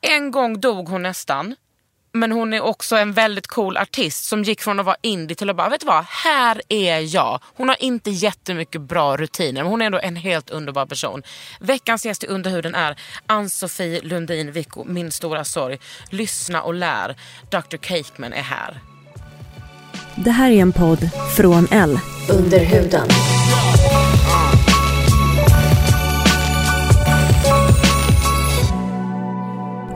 [0.00, 1.56] En gång dog hon nästan.
[2.12, 5.50] Men hon är också en väldigt cool artist som gick från att vara indie till
[5.50, 7.40] att bara, vet du vad, här är jag.
[7.56, 11.22] Hon har inte jättemycket bra rutiner men hon är ändå en helt underbar person.
[11.60, 15.78] Veckans gäst i Underhuden är Ann-Sofie Lundin Vicko, min stora sorg.
[16.10, 17.16] Lyssna och lär.
[17.50, 17.76] Dr.
[17.76, 18.80] Cakeman är här.
[20.14, 21.98] Det här är en podd från L.
[22.28, 22.60] Under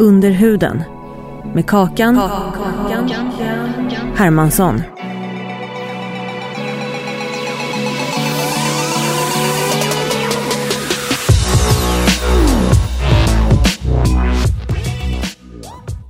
[0.00, 0.82] Under huden.
[1.54, 2.16] Med Kakan,
[4.16, 4.82] Hermansson.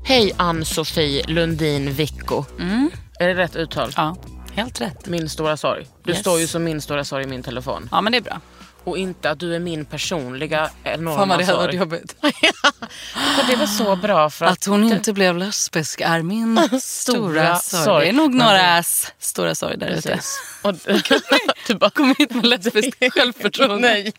[0.04, 2.44] Hej Ann-Sofie Lundin Vicko.
[3.20, 3.90] Är det rätt uttal?
[3.96, 4.16] Ja,
[4.52, 5.06] helt rätt.
[5.08, 5.86] Min stora sorg.
[6.04, 6.20] Du Yes.
[6.20, 7.88] står ju som min stora sorg i min telefon.
[7.92, 8.40] Ja, men det är bra.
[8.84, 12.16] Och inte att du är min personliga enorma Fan vad det hade varit jobbigt.
[13.48, 17.84] Det var så bra för att, Att hon inte blev lesbisk är min stora sorg.
[17.84, 18.04] sorg.
[18.04, 20.20] Det är nog Men några det- äs stora sorg där ute.
[20.62, 20.74] Och,
[21.66, 23.88] du bara, Kom hit med lesbiskt självförtroende.
[23.88, 24.12] Nej.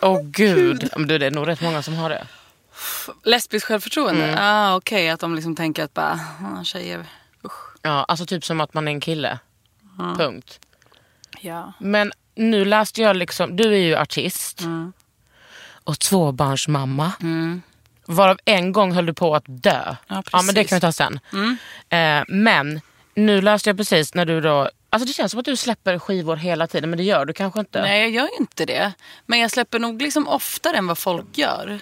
[0.00, 0.90] Åh gud.
[0.96, 2.26] Men du, det är nog rätt många som har det.
[3.24, 4.24] Lesbiskt självförtroende?
[4.24, 4.36] Mm.
[4.40, 6.20] Ah, Okej, att de liksom tänker att bara,
[6.60, 7.04] ah, tjejer,
[7.44, 7.76] usch.
[7.82, 9.38] Ja, alltså typ som att man är en kille.
[10.16, 10.60] Punkt.
[11.40, 11.72] Ja.
[11.78, 14.62] Men nu läste jag liksom, du är ju artist.
[15.84, 17.12] Och tvåbarnsmamma.
[18.06, 19.96] Varav en gång höll du på att dö.
[20.08, 21.20] Ja, men det kan vi ta sen.
[21.88, 22.80] Eh, men
[23.14, 26.36] nu läste jag precis när du då, alltså det känns som att du släpper skivor
[26.36, 27.82] hela tiden men det gör du kanske inte.
[27.82, 28.92] Nej, jag gör ju inte det.
[29.26, 31.78] Men jag släpper nog liksom oftare än vad folk gör.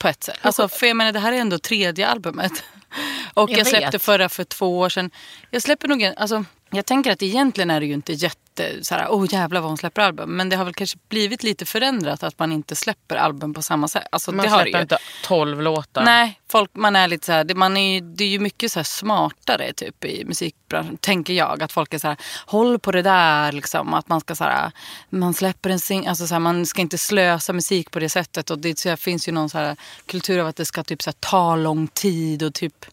[0.00, 0.38] På ett sätt.
[0.42, 2.52] Alltså, för jag menar, det här är ändå tredje albumet.
[3.34, 5.10] Och Jag jag, släppte förra för två år sedan.
[5.50, 9.06] Jag släpper nog, alltså, jag tänker att egentligen är det ju inte jätte, så här,
[9.08, 10.36] oh jävlar vad hon släpper album.
[10.36, 13.88] Men det har väl kanske blivit lite förändrat att man inte släpper album på samma
[13.88, 14.06] sätt.
[14.12, 14.82] Alltså, Man det har släpper ju.
[14.82, 16.04] inte 12 låtar.
[16.04, 18.72] Nej, folk, man är lite så här, det, man är, ju- det är ju mycket
[18.72, 21.62] så smartare typ i musikbranschen, tänker jag.
[21.62, 22.16] Att folk är så här,
[22.46, 23.94] håll på det där liksom.
[23.94, 24.70] Att man ska så här,
[25.10, 28.50] man släpper en sing, alltså så här, man ska inte slösa musik på det sättet.
[28.50, 31.02] Och det så här, finns ju någon så här kultur av att det ska typ
[31.02, 32.86] så ta lång tid och typ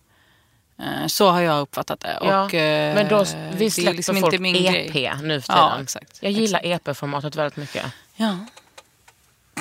[1.07, 2.17] så har jag uppfattat det.
[2.21, 5.13] Ja, och, eh, men då, är vi släpper liksom folk inte min EP grej.
[5.21, 5.63] nu för tiden.
[5.63, 6.17] Ja, exakt.
[6.21, 6.61] Jag gillar.
[6.63, 7.85] EP-formatet väldigt mycket.
[8.15, 8.37] Ja.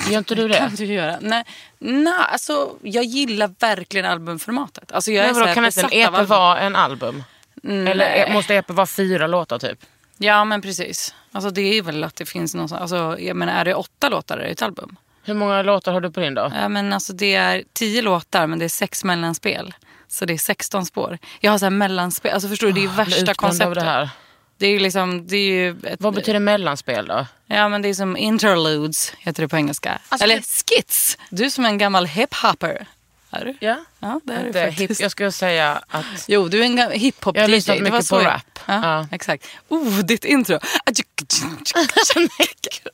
[0.09, 0.57] Gör inte du det?
[0.57, 1.17] kan du göra.
[1.21, 1.43] Nej,
[1.79, 4.91] nej, alltså jag gillar verkligen albumformatet.
[4.91, 6.25] Alltså, jag är Nej, vadå, här kan inte en EP album.
[6.25, 7.23] vara en album?
[7.63, 8.33] Eller Nej.
[8.33, 9.79] måste EP vara fyra låtar typ?
[10.17, 11.15] Ja men precis.
[11.31, 14.37] Alltså det är väl att det finns någon alltså jag menar är det åtta låtar
[14.37, 14.95] är det ett album?
[15.23, 16.51] Hur många låtar har du på din då?
[16.55, 19.73] Ja men alltså det är tio låtar men det är sex mellanspel.
[20.13, 21.17] Så det är 16 spår.
[21.39, 23.67] Jag har så här mellanspel, alltså förstår du det är blir värsta konceptet.
[23.67, 24.09] av det här.
[24.57, 27.25] Det är liksom, det är ju ett, Vad betyder mellanspel då?
[27.47, 29.99] Ja men det är som interludes heter det på engelska.
[30.09, 31.17] Alltså, Eller det- skits.
[31.29, 32.85] Du som är en gammal hiphopper.
[33.33, 33.53] Är du?
[33.59, 33.77] Ja.
[33.99, 36.05] Ja det är du hip, jag skulle säga att...
[36.27, 38.59] Jo, du är en gammal hiphop Jag har lyssnat mycket på jag- rap.
[38.65, 39.07] Ja, Ja.
[39.11, 39.45] exakt.
[39.69, 40.59] Oh, ditt intro.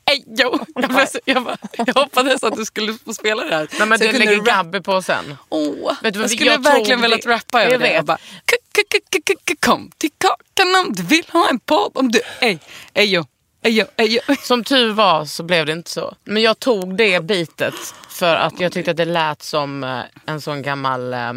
[0.05, 0.59] Ej, jo.
[0.75, 3.67] Jag, bara, jag, bara, jag hoppades att du skulle få spela det här.
[3.79, 4.41] Nej, men det kunde lägger.
[4.41, 5.37] Gabby på sen.
[5.49, 7.93] Åh, Vet du jag skulle jag verkligen velat rappa över Jag det.
[7.93, 8.81] Jag bara, "K- k-
[9.11, 11.91] k- k- k- kom till kakan om du vill ha en podd.
[11.95, 12.59] Om du, ej,
[12.93, 13.25] ej, jo,
[13.63, 14.35] ej, jo, ej, jo.
[14.43, 16.15] Som tur var så blev det inte så.
[16.23, 17.73] Men jag tog det bitet
[18.09, 21.31] för att jag tyckte att det lät som eh, en sån gammal eh,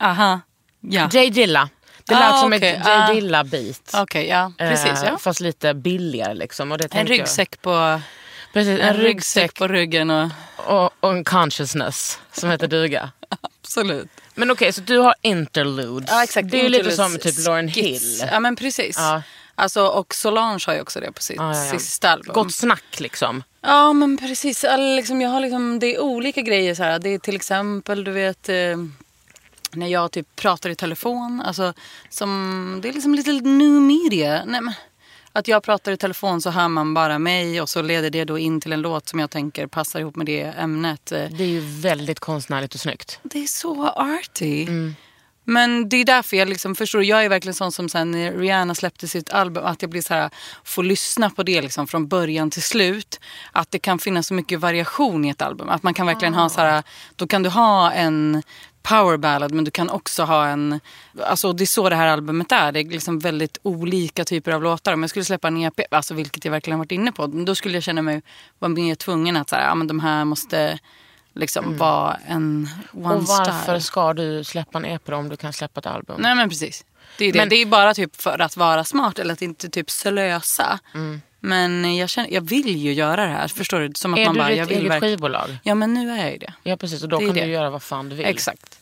[0.00, 0.40] Aha,
[0.80, 1.08] ja.
[1.12, 1.68] J Dilla.
[2.04, 3.12] Det Ah, lät som okej, ett J ah.
[3.12, 3.90] Dilla beat.
[3.94, 4.52] Okej, ja.
[4.58, 5.18] Precis, ja.
[5.18, 6.72] Fast lite billigare liksom.
[6.72, 8.00] Och det En jag- ryggsäck på,
[8.52, 10.28] Precis, en ryggsäck på ryggen och
[10.66, 13.10] och, och en consciousness som heter duga.
[13.62, 14.08] absolut.
[14.34, 16.10] Men okej, så du har interludes.
[16.10, 16.50] Ja, exakt.
[16.50, 17.68] Det är ju lite Interludes, som typ Lauren.
[17.68, 18.22] Hill.
[18.30, 18.96] Ja, men precis.
[18.98, 19.22] Ja.
[19.58, 21.78] Alltså, och Solange har ju också det på sitt Ja, ja, ja.
[21.78, 22.34] sista album.
[22.34, 23.42] Gott snack liksom.
[23.60, 24.64] Ja men precis.
[24.64, 26.74] All, liksom, jag har liksom, det är olika grejer.
[26.74, 26.98] Så här.
[26.98, 28.54] Det är till exempel du vet eh,
[29.72, 31.42] när jag typ pratar i telefon.
[31.46, 31.72] Alltså,
[32.10, 34.44] som, det är liksom lite new media.
[34.46, 34.74] Nej, men,
[35.32, 38.38] att jag pratar i telefon så hör man bara mig och så leder det då
[38.38, 41.06] in till en låt som jag tänker passar ihop med det ämnet.
[41.06, 43.20] Det är ju väldigt konstnärligt och snyggt.
[43.22, 44.66] Det är så arty.
[45.50, 47.04] Men det är därför jag liksom förstår.
[47.04, 49.64] Jag är verkligen sån som sen när Rihanna släppte sitt album.
[49.64, 50.30] Att jag blir så här,
[50.64, 53.20] får lyssna på det liksom från början till slut.
[53.52, 55.68] Att det kan finnas så mycket variation i ett album.
[55.68, 56.82] Att man kan verkligen ha så här.
[57.16, 58.42] Då kan du ha en
[58.82, 60.80] power ballad men du kan också ha en...
[61.22, 62.72] Alltså det är så det här albumet är.
[62.72, 64.92] Det är liksom väldigt olika typer av låtar.
[64.92, 67.26] Om jag skulle släppa en EP, alltså vilket jag verkligen varit inne på.
[67.26, 68.22] Då skulle jag känna mig
[68.58, 70.78] vara mer tvungen att så här, ja, men de här måste
[71.34, 73.80] liksom vara en one Och varför style.
[73.80, 76.20] ska du släppa en EP om du kan släppa ett album?
[76.20, 76.84] Nej men precis.
[77.18, 77.38] Det är, det.
[77.38, 80.78] Men- det är bara typ för att vara smart eller att inte typ slösa.
[80.94, 81.20] Mm.
[81.40, 83.48] Men jag, känner, jag vill ju göra det här.
[83.48, 83.90] Förstår du?
[83.94, 85.58] Som att är man du bara, ditt jag vill eget verk- skivbolag?
[85.62, 86.52] Ja men nu är jag ju det.
[86.62, 88.26] Ja precis, och då Det kan du göra vad fan du vill.
[88.26, 88.78] Exakt.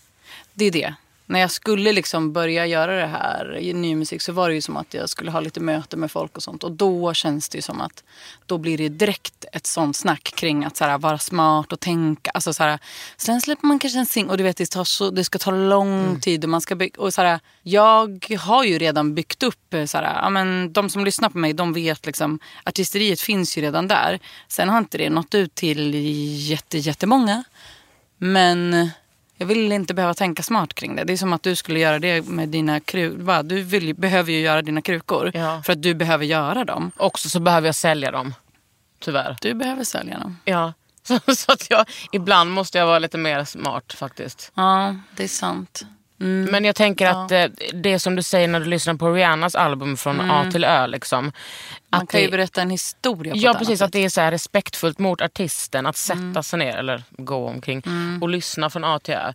[0.52, 0.94] Det är det.
[1.28, 4.60] När jag skulle liksom börja göra det här i ny musik så var det ju
[4.60, 6.64] som att jag skulle ha lite möte med folk och sånt.
[6.64, 8.04] Och då känns det ju som att
[8.46, 12.30] då blir det direkt ett sånt snack kring att så här, vara smart och tänka.
[12.30, 12.78] Alltså, så här,
[13.16, 15.50] sen släpper man kanske en sing och du vet det, tar så, det ska ta
[15.50, 16.44] lång tid.
[16.44, 19.98] Och man ska by- och så här, jag har ju redan byggt upp, eh, så
[19.98, 23.88] här, ja, men de som lyssnar på mig de vet liksom artisteriet finns ju redan
[23.88, 24.20] där.
[24.48, 25.94] Sen har inte det nått ut till
[26.50, 27.44] jätte, jättemånga.
[28.18, 28.90] Men
[29.36, 31.04] jag vill inte behöva tänka smart kring det.
[31.04, 33.42] Det är som att du skulle göra det med dina krukor.
[33.42, 35.62] Du vill, behöver ju göra dina krukor Ja.
[35.66, 36.90] för att du behöver göra dem.
[36.96, 38.34] Också så behöver jag sälja dem.
[39.00, 39.36] Tyvärr.
[39.40, 40.38] Du behöver sälja dem.
[40.44, 40.72] Ja.
[41.02, 44.52] Så, så att jag, ibland måste jag vara lite mer smart faktiskt.
[44.54, 45.82] Ja, det är sant.
[46.18, 49.96] Men jag tänker att eh, det som du säger när du lyssnar på Rihannas album
[49.96, 50.86] från A till Ö.
[50.86, 51.32] Liksom,
[51.88, 54.08] Man kan ju det- berätta en historia på Ja ett precis, annat att det är
[54.08, 57.82] så här respektfullt mot artisten att sätta sig ner eller gå omkring
[58.20, 59.32] och lyssna från A till Ö.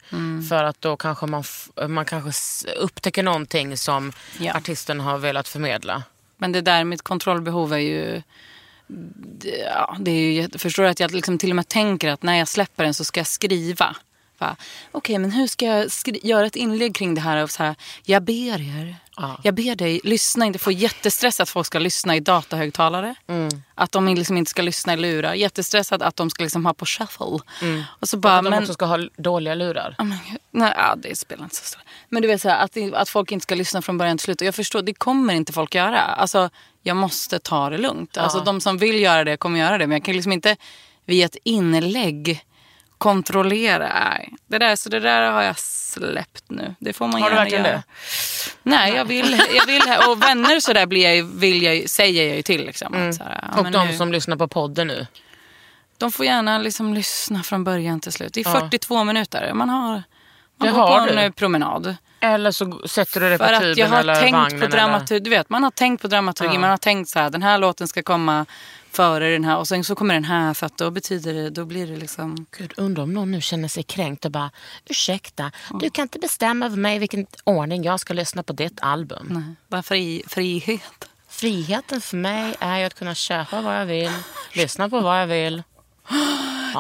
[0.50, 1.44] För att då kanske man,
[1.88, 2.32] man kanske
[2.78, 4.54] upptäcker någonting som Ja.
[4.58, 6.04] artisten har velat förmedla.
[6.38, 8.22] Men det där med kontrollbehov är ju...
[9.66, 12.36] Ja, det är ju förstår du att jag liksom till och med tänker att när
[12.38, 13.96] jag släpper den så ska jag skriva.
[14.92, 15.90] Okej, men hur ska jag
[16.24, 17.44] göra ett inlägg kring det här?
[17.44, 18.96] Och så här jag ber er.
[19.18, 19.40] Ja.
[19.44, 20.60] Jag ber dig, lyssna inte.
[20.60, 23.16] Få jättestress att folk ska lyssna i datahögtalare.
[23.76, 25.34] Att de liksom inte ska lyssna i lurar.
[25.34, 27.40] Jättestressad att de ska liksom ha på shuffle.
[28.00, 29.96] Och så bara, Att de men, också ska ha dåliga lurar.
[29.98, 30.40] Ja, gud.
[30.52, 33.32] Nej, ja, det spelar inte så stor Men du vet så här, att, att folk
[33.32, 34.42] inte ska lyssna från början till slut.
[34.42, 36.02] Och jag förstår, det kommer inte folk göra.
[36.02, 36.50] Alltså,
[36.84, 38.18] jag måste ta det lugnt.
[38.18, 39.88] Alltså, de som vill göra det kommer göra det.
[39.88, 40.58] Men jag kan liksom inte
[41.06, 42.46] via ett inlägg
[43.02, 44.10] kontrollera.
[44.10, 46.76] Nej, det där, så det där har jag släppt nu.
[46.80, 47.76] Det får man Har du verkligen göra.
[47.76, 47.84] det?
[48.64, 52.36] Nej, jag vill, jag vill och vänner så där blir jag, vill jag, säger jag
[52.36, 52.66] ju till.
[52.66, 55.08] Liksom, så här, ja, Och de nu- som lyssnar på podden nu.
[55.98, 58.34] de får gärna liksom lyssna från början till slut.
[58.34, 58.60] Det är Ja.
[58.60, 59.52] 42 minuter.
[59.54, 60.04] Man har, man
[60.58, 61.22] Det går har på en du.
[61.22, 61.96] eh, promenad.
[62.20, 64.62] Eller så sätter du det på För att tuben jag har eller tänkt vagnen.
[64.62, 65.20] på dramaturgi.
[65.20, 66.54] Du vet, man har tänkt på dramaturgi.
[66.56, 66.60] Ja.
[66.60, 68.46] Man har tänkt så här, den här låten ska komma
[68.92, 71.66] före den här och sen så kommer den här för att då betyder det, då
[71.66, 72.46] blir det liksom...
[72.58, 74.52] Gud, undrar om någon nu känner sig kränkt och bara
[74.86, 79.28] ursäkta, du kan inte bestämma över mig vilken ordning jag ska lyssna på ditt album.
[79.30, 81.10] Nej, bara fri, frihet.
[81.28, 84.12] Friheten för mig är att kunna köpa vad jag vill,
[84.54, 85.64] lyssna på vad jag vill.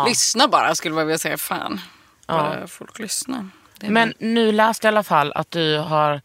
[0.08, 1.38] Lyssna bara skulle jag vilja säga.
[1.38, 1.82] Fan,
[2.28, 3.50] bara folk lyssna.
[3.78, 6.22] Det är Men nu läste jag i alla fall att du har,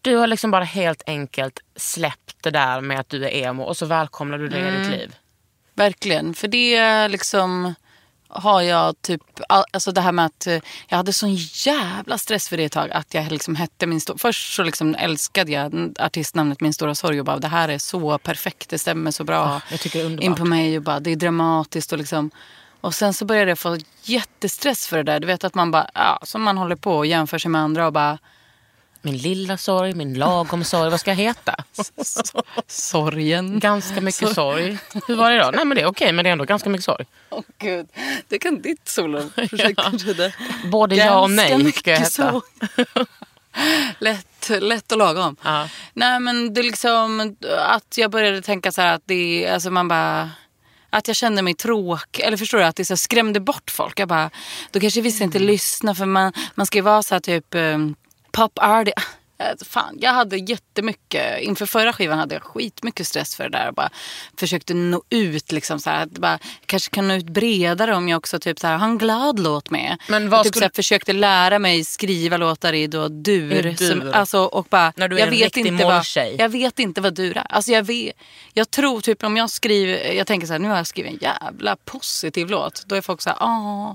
[0.00, 3.76] du har liksom bara helt enkelt släppt det där med att du är emo och
[3.76, 5.14] så välkomnar du det i ditt liv.
[5.74, 6.34] Verkligen.
[6.34, 7.74] För det liksom
[8.28, 12.48] har jag typ, all- alltså det här med att eh, jag hade sån jävla stress
[12.48, 12.90] för det ett tag.
[12.90, 17.18] Att jag liksom hette min stora, först så liksom älskade jag artistnamnet Min stora sorg
[17.20, 19.60] och bara det här är så perfekt, det stämmer så bra
[19.94, 20.24] underbart.
[20.24, 22.30] in på mig och bara det är dramatiskt och liksom.
[22.80, 25.20] Och sen så började jag få jättestress för det där.
[25.20, 27.86] Du vet att man bara, ja, som man håller på och jämför sig med andra
[27.86, 28.18] och bara
[29.04, 31.54] Min lilla sorg, min lagom sorg, vad ska jag heta?
[32.66, 33.60] sorgen.
[33.60, 34.78] Ganska mycket sorg.
[35.06, 35.50] Hur var det då?
[35.50, 37.04] Nej men det är okej men det är ändå ganska mycket sorg.
[37.30, 37.86] Åh gud,
[38.28, 40.32] det kan ditt soloprojekt betyda.
[40.64, 42.10] Både ja och Ganska nej ska jag heta.
[42.10, 42.42] så.
[43.98, 45.36] lätt, lätt och lagom.
[45.42, 45.68] Ja.
[45.94, 49.88] Nej men det är liksom att jag började tänka så här att det alltså man
[49.88, 50.30] bara
[50.90, 52.22] att jag kände mig tråkig.
[52.22, 52.64] Eller förstår du?
[52.64, 54.00] Att det så skrämde bort folk.
[54.00, 54.30] Jag bara,
[54.70, 57.54] då kanske vissa inte lyssnar för man, man ska ju vara så här typ
[58.34, 63.44] pop artist eh, fan, jag hade jättemycket, inför förra skivan hade jag skitmycket stress för
[63.48, 63.68] det där.
[63.68, 63.90] Och bara
[64.38, 68.38] försökte nå ut liksom så här, bara, kanske kan nå ut bredare om jag också
[68.38, 69.96] typ så här, har en glad låt med.
[70.08, 73.66] Men vad typ skulle- så här, försökte lära mig skriva låtar i då dur.
[73.66, 73.90] I dur.
[73.90, 76.06] Som, alltså, och bara, När du är jag en vet riktig inte vad.
[76.38, 77.46] Jag vet inte vad dur är.
[77.48, 78.12] Alltså jag, vet,
[78.52, 81.18] jag tror typ om jag skriver, jag tänker så här, nu har jag skrivit en
[81.42, 82.82] jävla positiv låt.
[82.86, 83.92] Då är folk så här, åh.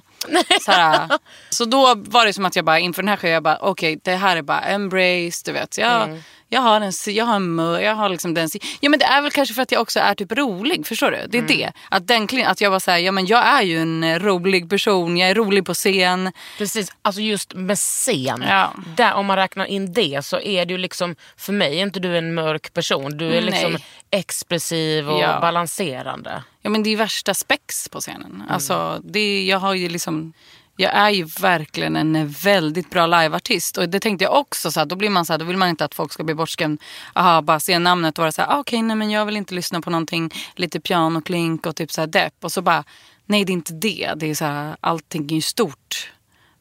[0.61, 1.09] Så, här,
[1.49, 3.99] så då var det som att jag bara inför den här skivan, jag bara okej
[4.03, 5.77] det här är bara embrace, du vet.
[5.77, 6.19] Jag, Mm.
[6.49, 9.21] jag har en, jag har en mör, jag har liksom den Ja men det är
[9.21, 11.17] väl kanske för att jag också är typ rolig, förstår du?
[11.29, 11.57] Det är Mm.
[11.57, 11.71] det.
[11.89, 14.69] Att, den, att jag var så här, ja men jag är ju en eh, rolig
[14.69, 16.31] person, jag är rolig på scen.
[16.57, 18.43] Precis, alltså just med scen.
[18.49, 18.73] Ja.
[18.95, 22.17] Där, om man räknar in det så är du liksom, för mig är inte du
[22.17, 23.17] en mörk person.
[23.17, 23.85] Du är liksom Nej.
[24.11, 25.39] expressiv och Ja.
[25.41, 26.43] balanserande.
[26.61, 28.31] Ja men det är värsta spex på scenen.
[28.35, 28.49] Mm.
[28.49, 30.33] Alltså, det, jag har ju liksom...
[30.81, 33.77] Jag är ju verkligen en väldigt bra liveartist.
[33.77, 35.69] Och det tänkte jag också, så här, då blir man så här, då vill man
[35.69, 36.81] inte att folk ska bli bortskrämd.
[37.13, 39.53] Aha, bara se namnet och vara så här, ah, okej nej men jag vill inte
[39.53, 42.33] lyssna på någonting lite pianoklink och typ så här depp.
[42.41, 42.83] Och så bara,
[43.25, 44.13] nej det är inte det.
[44.15, 46.11] Det är så här, allting är ju stort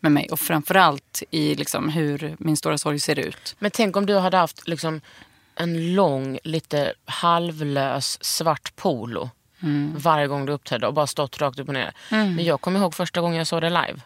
[0.00, 0.28] med mig.
[0.30, 3.56] Och framförallt i liksom hur min stora sorg ser ut.
[3.58, 5.00] Men tänk om du hade haft liksom
[5.54, 9.30] en lång, lite halvlös svart polo
[9.62, 9.94] Mm.
[9.98, 11.92] varje gång du uppträdde och bara stått rakt upp och ner.
[12.10, 14.00] Men jag kommer ihåg första gången jag såg det live.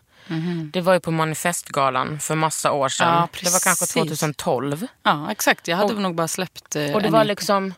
[0.72, 3.08] Det var ju på Manifestgalan för massa år sedan.
[3.14, 4.20] Ja, det var kanske precis.
[4.20, 4.86] 2012.
[5.02, 7.74] Ja exakt, jag hade Och- nog bara släppt eh, Och det en var liksom...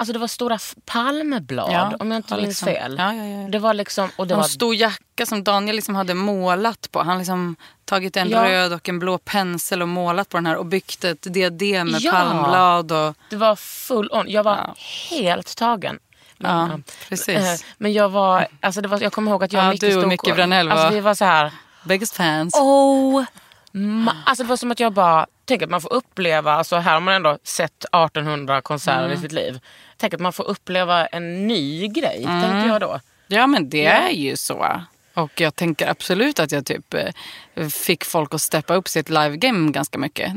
[0.00, 2.66] Alltså det var stora palmblad Ja, om jag inte minns liksom.
[2.66, 2.94] fel.
[2.98, 3.48] Ja, ja.
[3.48, 4.10] Det var liksom...
[4.16, 7.02] Och det Det var en stor jacka som Daniel liksom hade målat på.
[7.02, 10.66] Han liksom tagit en röd och en blå pensel och målat på den här och
[10.66, 12.92] byggt ett diadem med palmblad.
[12.92, 14.24] Och, Det var full on.
[14.30, 14.74] Jag var
[15.10, 15.98] helt tagen.
[16.38, 16.78] Ja,
[17.08, 17.28] precis.
[17.28, 19.80] Eh, Men jag var, alltså det var, jag kommer ihåg att jag Ja, och Micke
[19.80, 21.52] du och Micke Branell var- Alltså vi var så här,
[21.84, 22.54] Biggest fans.
[22.54, 23.24] oh,
[23.72, 26.92] ma- alltså det var som att jag bara, tänk att man får uppleva, alltså här
[26.94, 29.12] har man ändå sett 1800 konserter Mm.
[29.18, 29.60] i sitt liv.
[29.96, 32.42] Tänk att man får uppleva en ny grej, Mm.
[32.42, 33.00] tänkte jag då.
[33.26, 34.80] Ja men det är ju så.
[35.14, 39.72] Och jag tänker absolut att jag typ eh, fick folk att steppa upp sitt live-game
[39.72, 40.32] ganska mycket.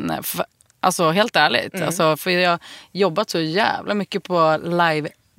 [0.79, 1.73] Alltså helt ärligt.
[1.73, 1.85] Mm.
[1.87, 2.59] Alltså, för jag har
[2.91, 4.57] jobbat så jävla mycket på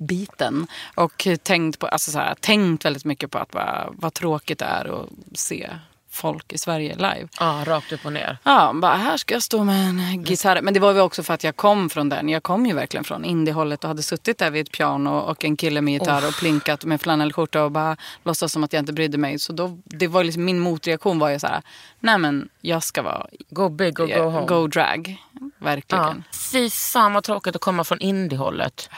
[0.07, 0.67] live-biten.
[0.95, 4.65] Och tänkt, på, alltså så här, tänkt väldigt mycket på att bara, vad tråkigt det
[4.65, 5.69] är att se
[6.13, 7.27] folk i Sverige live.
[7.39, 8.37] Ja, rakt upp och ner.
[8.43, 10.61] Ja, bara här ska jag stå med en gitarr.
[10.61, 12.29] Men det var ju också för att jag kom från den.
[12.29, 15.57] Jag kom ju verkligen från indiehållet och hade suttit där vid ett piano och en
[15.57, 19.17] kille med gitarr och plinkat med flanellskjorta och bara låtsas som att jag inte brydde
[19.17, 19.39] mig.
[19.39, 21.61] Så då, det var liksom, min motreaktion var ju så här,
[21.99, 24.47] nej men jag ska vara Go big or go home.
[24.47, 25.17] go drag.
[25.33, 25.39] ja.
[25.57, 26.23] Verkligen.
[26.51, 28.89] Fy fan vad tråkigt att komma från indiehållet.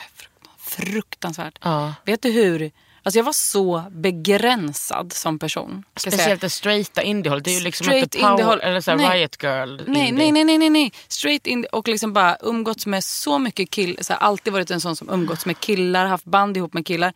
[0.76, 1.60] Fruktansvärt.
[1.62, 1.94] Ja.
[2.06, 2.72] Vet du hur,
[3.04, 5.84] alltså jag var så begränsad som person.
[5.96, 7.46] Speciellt det straighta indiehållet.
[7.46, 10.12] Det är ju liksom Straight inte power, eller så riot girl Nej, indie.
[10.12, 10.94] nej, nej, nej, nej, nej.
[11.08, 14.16] Straight in och liksom bara umgåtts med så mycket killar.
[14.20, 17.14] Alltid varit en sån som umgåtts med killar, haft band ihop med killar.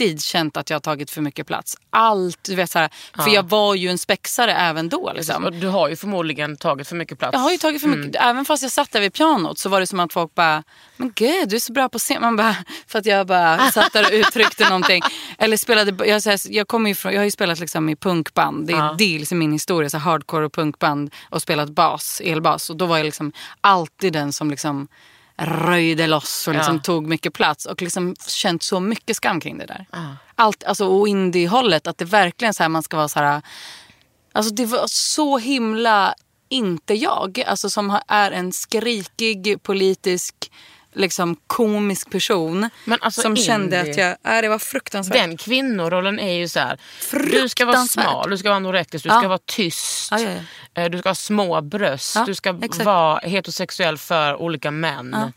[0.00, 1.76] Alltid känt att jag har tagit för mycket plats.
[1.90, 2.90] Allt, du vet så här,
[3.24, 5.12] För jag var ju en spexare även då.
[5.14, 5.44] Liksom.
[5.44, 7.32] Och Du har ju förmodligen tagit för mycket plats.
[7.32, 8.22] Jag har ju tagit för mycket.
[8.22, 10.62] Även fast jag satt där vid pianot så var det som att folk bara,
[10.96, 12.20] men gud du är så bra på scen.
[12.22, 15.02] Man bara, för att jag bara satt där och uttryckte någonting.
[15.38, 17.96] Eller spelade, jag, så här, jag, kommer ju från, jag har ju spelat liksom i
[17.96, 18.66] punkband.
[18.66, 18.94] Det, är Ja.
[18.98, 21.14] det är liksom min historia, så hardcore och punkband.
[21.30, 22.70] Och spelat bas, elbas.
[22.70, 24.88] Och då var jag liksom alltid den som liksom
[25.38, 26.82] röjde loss och liksom Ja.
[26.82, 27.66] tog mycket plats.
[27.66, 29.86] Och liksom känt så mycket skam kring det där.
[30.34, 33.42] Allt, alltså, och indie-hållet, att det verkligen så här, man ska vara så här
[34.32, 36.14] Alltså det var så himla
[36.48, 37.42] inte jag.
[37.46, 40.34] Alltså som är en skrikig politisk
[40.96, 42.70] liksom komisk person.
[43.00, 45.16] Alltså som kände indie- att jag, äh, det var fruktansvärt.
[45.16, 46.78] Den kvinnorollen är ju så här.
[47.30, 49.18] Du ska vara smal, du ska vara anorektisk, du Ja.
[49.20, 50.08] ska vara tyst.
[50.10, 52.84] Ja, ja, eh, Du ska ha små bröst, du ska exakt.
[52.84, 55.32] vara heterosexuell för olika män.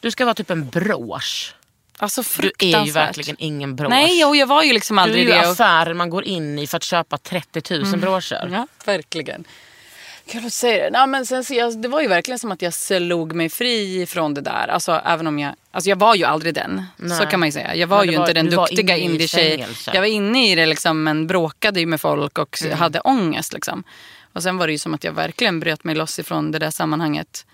[0.00, 1.54] Du ska vara typ en brosch.
[2.00, 3.90] Alltså Du är ju verkligen ingen brosch.
[3.90, 5.50] Nej, och jag var ju liksom du är aldrig ju det.
[5.50, 8.48] affären man går in i för att köpa 30 000 broscher.
[8.52, 9.44] Ja, verkligen.
[10.28, 10.98] Kan du säga det?
[10.98, 14.06] Ja, men sen, så jag, det var ju verkligen som att jag slog mig fri
[14.06, 14.68] från det där.
[14.68, 16.82] Alltså, även om jag, alltså, jag var ju aldrig den.
[16.96, 17.18] Nej.
[17.18, 17.74] Så kan man ju säga.
[17.74, 19.66] Jag var ju var- inte den duktiga indie-tjej.
[19.92, 22.78] Jag var inne i det liksom, men bråkade ju med folk och Mm.
[22.78, 23.52] hade ångest.
[23.52, 23.84] Liksom.
[24.32, 26.70] Och sen var det ju som att jag verkligen bröt mig loss ifrån det där
[26.70, 27.46] sammanhanget.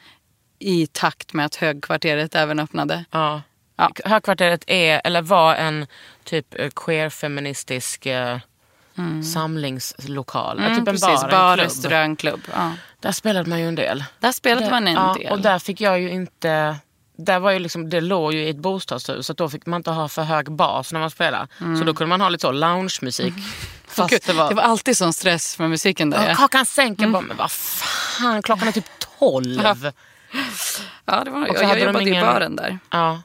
[0.58, 3.04] I takt med att högkvarteret även öppnade.
[3.10, 3.42] Ja.
[3.76, 3.90] Ja.
[4.04, 5.86] Högkvarteret är, eller var en
[6.24, 8.38] typ queer-feministisk eh,
[9.32, 10.58] samlingslokal.
[10.58, 11.66] Mm, typ en precis, bar, bar en klubb.
[11.66, 12.40] restaurang, klubb.
[12.54, 12.72] Ja.
[13.00, 14.04] Där spelade man ju en del.
[14.18, 15.32] Där spelade man en ja, del.
[15.32, 16.76] Och där fick jag ju inte...
[17.16, 19.90] Där var ju liksom, det låg ju i ett bostadshus så då fick man inte
[19.90, 21.46] ha för hög bas när man spelade.
[21.58, 23.34] Så då kunde man ha lite så loungemusik.
[23.86, 24.48] Fast Gud, det var...
[24.48, 26.28] det var alltid sån stress med musiken där.
[26.28, 26.34] Ja.
[26.34, 29.62] Kakan sänker bara, men vad fan, klockan är typ 12.
[31.04, 32.78] Ja, det var, Och jag, jag de jobbade ingen- i baren där.
[32.90, 33.22] Ja.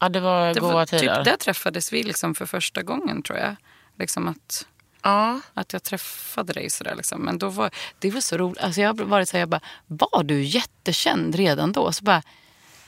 [0.00, 1.16] ja, det var Det goda var, tider.
[1.16, 3.56] typ, där träffades vi liksom för första gången tror jag.
[3.98, 4.66] Liksom att,
[5.02, 5.40] Ja.
[5.54, 7.20] att jag träffade dig sådär liksom.
[7.20, 8.58] Men då var det var så roligt.
[8.62, 11.92] Alltså jag har varit så här, jag bara, var du jättekänd redan då?
[11.92, 12.22] Så bara,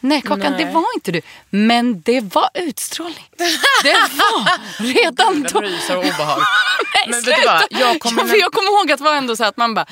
[0.00, 0.64] nej Kakan Nej.
[0.64, 1.22] det var inte du.
[1.50, 3.28] Men det var utstrålning.
[3.36, 3.44] Det
[4.18, 4.58] var
[4.94, 5.60] redan då.
[5.60, 6.38] Rys och obehag.
[6.94, 7.62] Nej, Men vet du vad?
[7.70, 9.86] Jag kommer- ja, jag kommer ihåg att det var ändå så att man bara,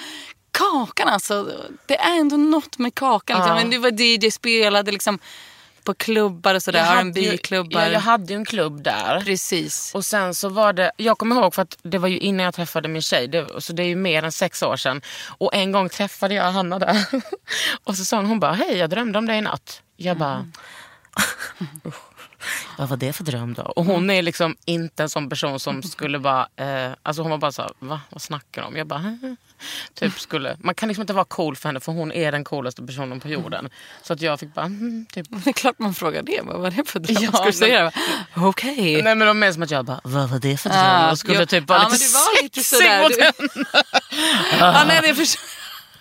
[0.50, 1.52] Kakan alltså.
[1.86, 3.36] Det är ändå något med Kakan.
[3.36, 3.56] Liksom.
[3.56, 3.62] Ja.
[3.62, 5.18] Men det var DJ spelade liksom
[5.86, 6.98] på klubbar och sådär.
[6.98, 7.80] R&B-klubbar.
[7.80, 9.20] Ja, jag hade ju en klubb där.
[9.20, 9.94] Precis.
[9.94, 12.54] Och sen så var det, jag kommer ihåg för att det var ju innan jag
[12.54, 15.02] träffade min tjej, det, så det är ju mer än sex år sedan.
[15.38, 17.06] Och en gång träffade jag Hanna där.
[17.84, 19.82] Och så sa hon, hon bara, hej jag drömde om dig i natt.
[19.96, 20.46] Jag bara,
[21.86, 21.94] "Usch,
[22.78, 23.62] vad var det för dröm då?
[23.62, 27.38] Och hon är liksom inte en sån person som skulle bara, eh, alltså hon var
[27.38, 28.00] bara så här, va?
[28.10, 28.76] Vad snackar de om?
[28.76, 29.16] Jag bara,
[29.94, 32.82] typ skulle, man kan liksom inte vara cool för henne för hon är den coolaste
[32.82, 33.68] personen på jorden.
[34.02, 36.40] Så att jag fick bara, mm, typ Det är klart man frågar det.
[36.42, 37.16] Vad var det för dröm?
[37.32, 37.92] Ja, men- säga?
[38.36, 39.02] Okej.
[39.02, 40.80] Nej men var mer som att jag bara, vad var det för dröm?
[40.82, 41.46] Ah, och skulle jo.
[41.46, 43.82] typ vara Ja, lite men det var lite sexig mot henne.
[44.58, 45.42] Ja, nej, det förstår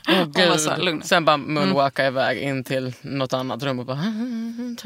[0.85, 1.05] Gud.
[1.05, 4.77] Sen bara moonwalka iväg in till något annat rum och bara "Mm.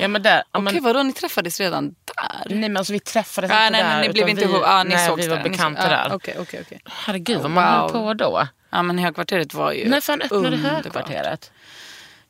[0.00, 0.42] Ja men där.
[0.52, 1.02] Ja, men, Okej, vadå?
[1.02, 2.46] Ni träffades redan där?
[2.48, 3.88] nej men alltså vi träffades Ja, inte nej, där.
[3.98, 4.52] men ni blev inte vi.
[4.52, 5.42] Ja, ni nej, vi var där.
[5.42, 6.10] Bekanta så- där.
[6.12, 6.80] Okej, okej, okej.
[6.84, 7.52] Herregud vad Wow.
[7.52, 8.48] man höll på då.
[8.70, 10.72] Ja, men högkvarteret var ju När fan öppnade underbart.
[10.84, 11.50] högkvarteret?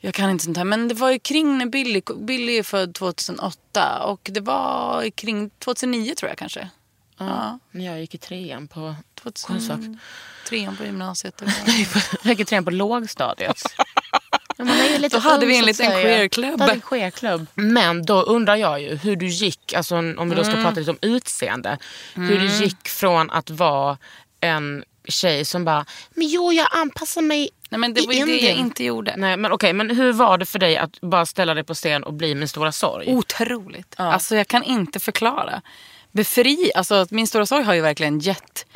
[0.00, 0.64] Jag kan inte sånt här.
[0.64, 5.50] Men det var ju kring när Billy, Billy är född 2008 och det var kring
[5.50, 6.68] 2009 tror jag kanske.
[7.18, 9.76] Ja, När jag gick i trean på Konstak.
[10.44, 11.42] 2003 på gymnasiet.
[12.22, 13.62] Jag gick i trean på lågstadiet.
[14.60, 16.02] Ja, man är ju lite Då hade ung, vi en liten säga.
[16.02, 16.60] queerklubb.
[16.62, 17.46] En queerklubb.
[17.54, 20.64] Men då undrar jag ju hur du gick, alltså om vi då ska Mm.
[20.64, 21.78] prata lite om utseende.
[22.14, 23.98] Hur du gick från att vara
[24.40, 28.30] en tjej som bara, men jo jag anpassar mig Nej, men det var ju det
[28.32, 29.14] jag Indien." inte gjorde.
[29.16, 32.02] Nej men okej, men hur var det för dig att bara ställa dig på scen
[32.04, 33.06] och bli min stora sorg?
[33.14, 33.94] Otroligt.
[33.96, 35.62] Alltså jag kan inte förklara.
[36.12, 38.66] Befri, alltså min stora sorg har ju verkligen gett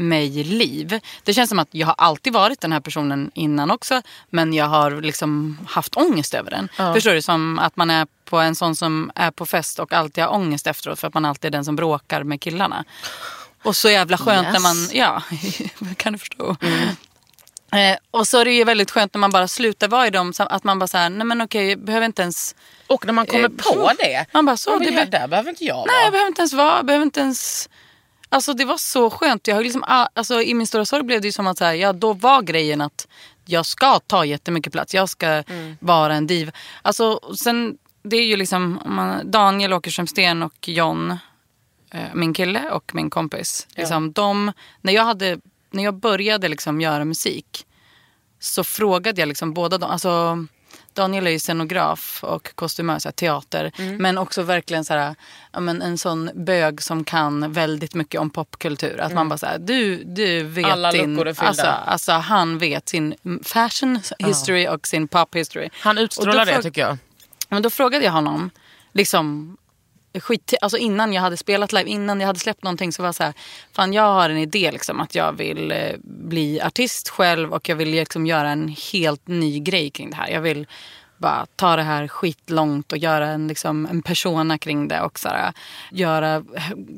[0.00, 1.00] mig liv.
[1.24, 4.02] Det känns som att jag har alltid varit den här personen innan också.
[4.30, 6.68] Men jag har liksom haft ångest över den.
[6.94, 7.22] Förstår du?
[7.22, 10.66] Som att man är på en sån som är på fest och alltid har ångest
[10.66, 12.84] efteråt för att man alltid är den som bråkar med killarna.
[13.62, 14.94] Och så jävla skönt när man, Yes.
[14.94, 15.22] ja,
[15.96, 16.56] kan du förstå.
[17.72, 20.32] Eh, och så är det ju väldigt skönt när man bara slutar vara i dem.
[20.38, 22.54] Att man bara säger, nej men okej, jag behöver inte ens
[22.86, 24.26] Och när man kommer Eh, på det.
[24.32, 26.02] man bara, så, "Ja, det här, be- där behöver inte jag Nej, vara.
[26.04, 27.68] jag behöver inte ens vara, behöver inte ens...
[28.32, 29.46] Alltså det var så skönt.
[29.48, 31.74] Jag har liksom, alltså, I min stora sorg blev det ju som att så här,
[31.74, 33.08] ja, då var grejen att
[33.44, 34.94] jag ska ta jättemycket plats.
[34.94, 35.76] Jag ska Mm.
[35.80, 36.50] vara en div.
[36.82, 41.10] Alltså, sen, det är ju liksom om man, Daniel Åkerström Sten och John,
[41.90, 43.66] eh, min kille och min kompis.
[43.76, 45.38] Liksom, de, när, jag hade,
[45.70, 47.66] när jag började liksom göra musik
[48.38, 49.90] så frågade jag liksom båda dem.
[49.90, 50.46] Alltså,
[50.94, 53.72] Daniel är ju scenograf och kostymör, så här, teater.
[53.78, 53.96] Mm.
[53.96, 55.14] Men också verkligen så här,
[55.52, 59.00] ja, men en sån bög som kan väldigt mycket om popkultur.
[59.00, 60.72] Att man bara så här, du, du vet Mm.
[60.72, 61.18] Alla din...
[61.18, 61.46] är fyllda.
[61.46, 65.70] Alltså, alltså han vet sin fashion history och sin pop history.
[65.72, 66.98] Han utstrålar det tycker jag.
[67.48, 68.50] Men då frågade jag honom,
[68.92, 69.56] liksom
[70.14, 73.14] skit, alltså innan jag hade spelat live, innan jag hade släppt någonting så var jag
[73.14, 73.34] så här,
[73.72, 77.76] fan jag har en idé liksom att jag vill eh, bli artist själv och jag
[77.76, 80.28] vill liksom göra en helt ny grej kring det här.
[80.28, 80.66] Jag vill
[81.20, 85.28] bara ta det här skitlångt och göra en, liksom, en persona kring det och så
[85.28, 85.52] här,
[85.90, 86.44] göra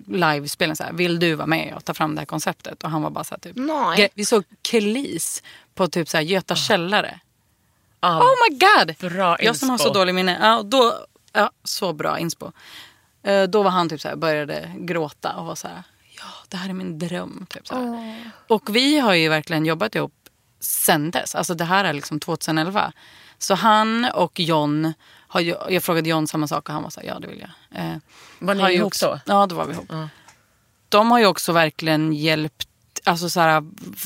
[0.07, 0.77] livespelen.
[0.77, 2.85] Så här, vill du vara med och ta fram det här konceptet?
[2.85, 4.11] Och han var bara så här, typ, Nej.
[4.15, 5.43] vi såg Kelis
[5.75, 7.21] på typ så här, Göta källare.
[8.01, 9.11] Ah, Oh my god!
[9.13, 10.39] Bra jag som har så dålig minne.
[10.41, 10.95] Ja, då,
[11.33, 12.53] ja, så bra inspo.
[13.23, 15.83] Eh, Då var han typ så här, började gråta och var så här,
[16.19, 17.47] ja det här är min dröm.
[17.51, 18.31] Typ så här.
[18.49, 20.13] Och vi har ju verkligen jobbat ihop
[20.61, 21.35] sen dess.
[21.35, 22.93] Alltså det här är liksom 2011.
[23.39, 24.93] Så han och John,
[25.29, 27.41] har ju, jag frågade John samma sak och han var så här, ja det vill
[27.71, 27.85] jag.
[27.85, 27.97] Eh,
[28.39, 29.21] Var ni ihop också, då?
[29.35, 29.93] Ja, då var vi ihop.
[30.89, 32.69] De har ju också verkligen hjälpt,
[33.05, 33.65] alltså så här,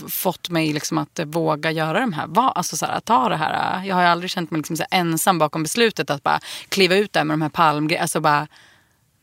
[0.09, 3.37] fått mig liksom att eh, våga göra de här, va, alltså så här, ta det
[3.37, 3.85] här.
[3.85, 7.25] Jag har ju aldrig känt mig liksom ensam bakom beslutet att bara kliva ut där
[7.25, 8.03] med de här palmgrejerna.
[8.03, 8.47] Alltså bara,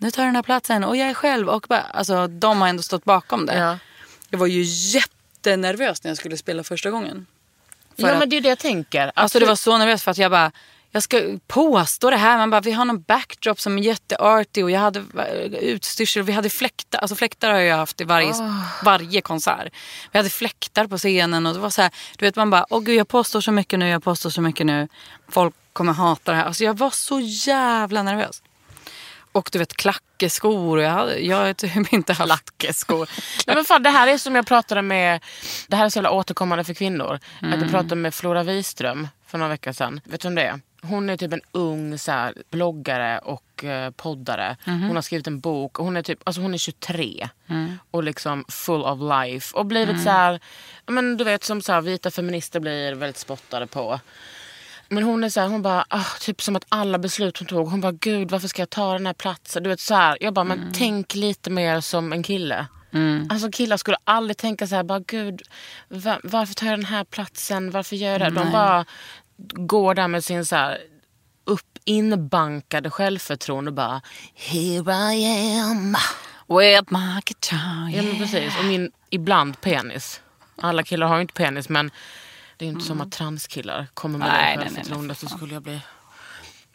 [0.03, 1.49] nu tar jag den här platsen och jag är själv.
[1.49, 3.57] Och bara, alltså, de har ändå stått bakom det.
[3.57, 3.77] Ja.
[4.29, 7.25] Jag var ju jättenervös när jag skulle spela första gången.
[7.95, 9.11] För Ja men det är det jag tänker.
[9.15, 10.51] Alltså det var så nervöst för att jag bara,
[10.91, 12.37] jag ska påstå det här.
[12.37, 16.29] Man bara, vi har någon backdrop som är jätteartig och jag hade eh, utstyrsel och
[16.29, 16.99] vi hade fläktar.
[16.99, 18.33] Alltså fläktar har jag haft i varje,
[18.83, 19.73] varje konsert.
[20.11, 22.81] Vi hade fläktar på scenen och det var så här, du vet man bara, åh
[22.81, 24.87] gud jag påstår så mycket nu, jag påstår så mycket nu.
[25.29, 26.45] Folk kommer hata det här.
[26.45, 28.41] Alltså jag var så jävla nervös.
[29.33, 30.81] Och du vet klackeskor.
[30.81, 32.27] Jag, har typ inte haft...
[32.29, 33.09] Klackeskor.
[33.47, 35.23] Nej, men fan, det här är som jag pratade med,
[35.67, 37.13] det här är så jävla återkommande för kvinnor.
[37.37, 37.61] Att Mm.
[37.61, 40.01] jag pratade med Flora Wiström för några veckor sedan.
[40.03, 40.59] Vet du om det är?
[40.81, 44.57] Hon är typ en ung så här, bloggare och eh, poddare.
[44.65, 44.81] Mhm.
[44.83, 45.79] Hon har skrivit en bok.
[45.79, 47.79] och Hon är, typ, alltså hon är 23 Mm.
[47.91, 49.57] och liksom full of life.
[49.57, 50.39] Och blivit så här,
[50.85, 53.99] men du vet som så här, vita feminister blir väldigt spottade på.
[54.93, 57.67] Men hon är så här, hon bara, ah, typ som att alla beslut hon tog,
[57.67, 59.63] hon bara gud varför ska jag ta den här platsen?
[59.63, 60.71] Du vet så här, jag bara, men Mm.
[60.73, 62.67] tänk lite mer som en kille.
[63.29, 65.41] Alltså killar skulle aldrig tänka så här, bara gud
[65.89, 68.29] va- varför tar jag den här platsen, varför gör jag det?
[68.29, 68.85] De bara
[69.53, 70.77] går där med sin så här
[71.45, 74.01] upp inbankade självförtroende och bara
[74.35, 75.95] here I am.
[76.47, 77.89] With my guitar.
[77.95, 80.21] Ja men precis, och min ibland penis.
[80.61, 81.91] Alla killar har ju inte penis men
[82.63, 85.79] det är inte som att transkillar kommer med Nej, det självförtroendet så skulle jag bli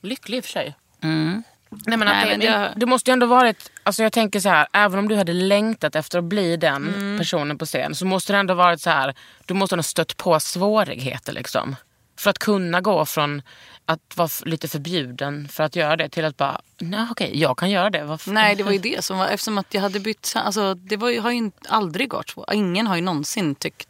[0.01, 0.75] lycklig i och för sig.
[1.03, 1.43] Mm.
[1.71, 4.49] Nej, men att Nej, men det, det måste ju ändå varit, alltså jag tänker så
[4.49, 7.19] här, även om du hade längtat efter att bli den Mm.
[7.19, 9.15] personen på scen så måste det ändå varit så här,
[9.47, 11.77] du måste ha stött på svårigheter liksom.
[12.19, 13.43] För att kunna gå från
[13.87, 17.71] att vara lite förbjuden för att göra det till att bara, nej okej, jag kan
[17.71, 18.05] göra det.
[18.05, 18.31] Varför?
[18.31, 21.09] Nej, det var ju det som var, eftersom att jag hade bytt, alltså det var
[21.11, 22.47] ju, har ju inte- aldrig gått så.
[22.53, 23.89] Ingen har ju någonsin tyckt,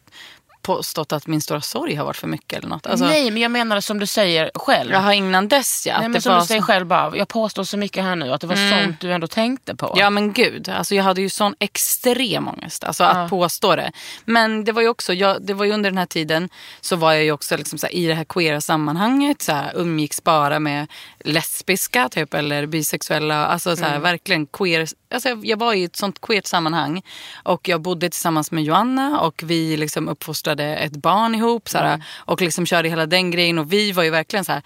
[0.69, 2.87] påstått att min stora sorg har varit för mycket eller något.
[2.87, 4.93] Alltså, nej, men jag menar som du säger själv.
[4.93, 6.01] Jag har innan dess ja.
[6.01, 8.41] Nej, men som du säger så- själv, bara, jag påstår så mycket här nu att
[8.41, 9.95] det var sånt du ändå tänkte på.
[9.97, 12.85] Ja men gud, alltså jag hade ju sån extrem ångest.
[12.85, 13.93] Alltså att påstå det.
[14.25, 16.49] Men det var ju också, jag, det var ju under den här tiden
[16.81, 19.43] så var jag ju också liksom så här, i det här queera sammanhanget.
[19.43, 20.87] Så här, umgicks bara med
[21.25, 23.47] lesbiska typ eller bisexuella.
[23.47, 24.87] Alltså så här, verkligen queer.
[25.15, 27.03] Alltså jag, jag var i ett sånt queert sammanhang.
[27.43, 31.69] Och jag bodde tillsammans med Joanna och vi liksom uppfostrade ett barn ihop.
[31.69, 33.59] Så här, Och liksom körde hela den grejen.
[33.59, 34.63] Och vi var ju verkligen så här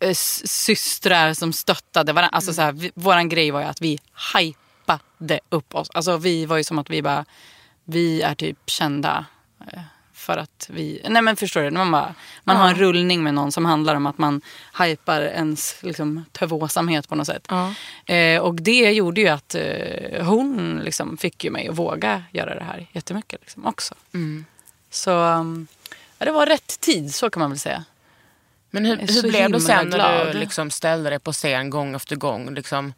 [0.00, 2.36] eh, systrar som stöttade varandra.
[2.36, 3.98] Alltså, så här, våran grej var ju att vi
[4.34, 5.90] hypade upp oss.
[5.94, 7.24] Alltså, vi var ju som att vi bara,
[7.84, 9.24] vi är typ kända
[9.72, 9.80] eh,
[10.16, 13.52] för att vi, nej men förstår du, man, bara, man har en rullning med någon
[13.52, 14.40] som handlar om att man
[14.78, 17.46] hypar ens liksom, tövåsamhet på något sätt.
[17.48, 17.74] Ja.
[18.14, 22.54] Eh, och det gjorde ju att eh, hon liksom, fick ju mig att våga göra
[22.54, 23.94] det här jättemycket liksom, också.
[24.96, 25.66] Så um,
[26.18, 27.84] ja, det var rätt tid, så kan man väl säga.
[28.70, 30.26] Men hur, hur blev det sen när glad.
[30.26, 32.54] du liksom ställde dig på scen gång efter gång?
[32.54, 32.94] Liksom,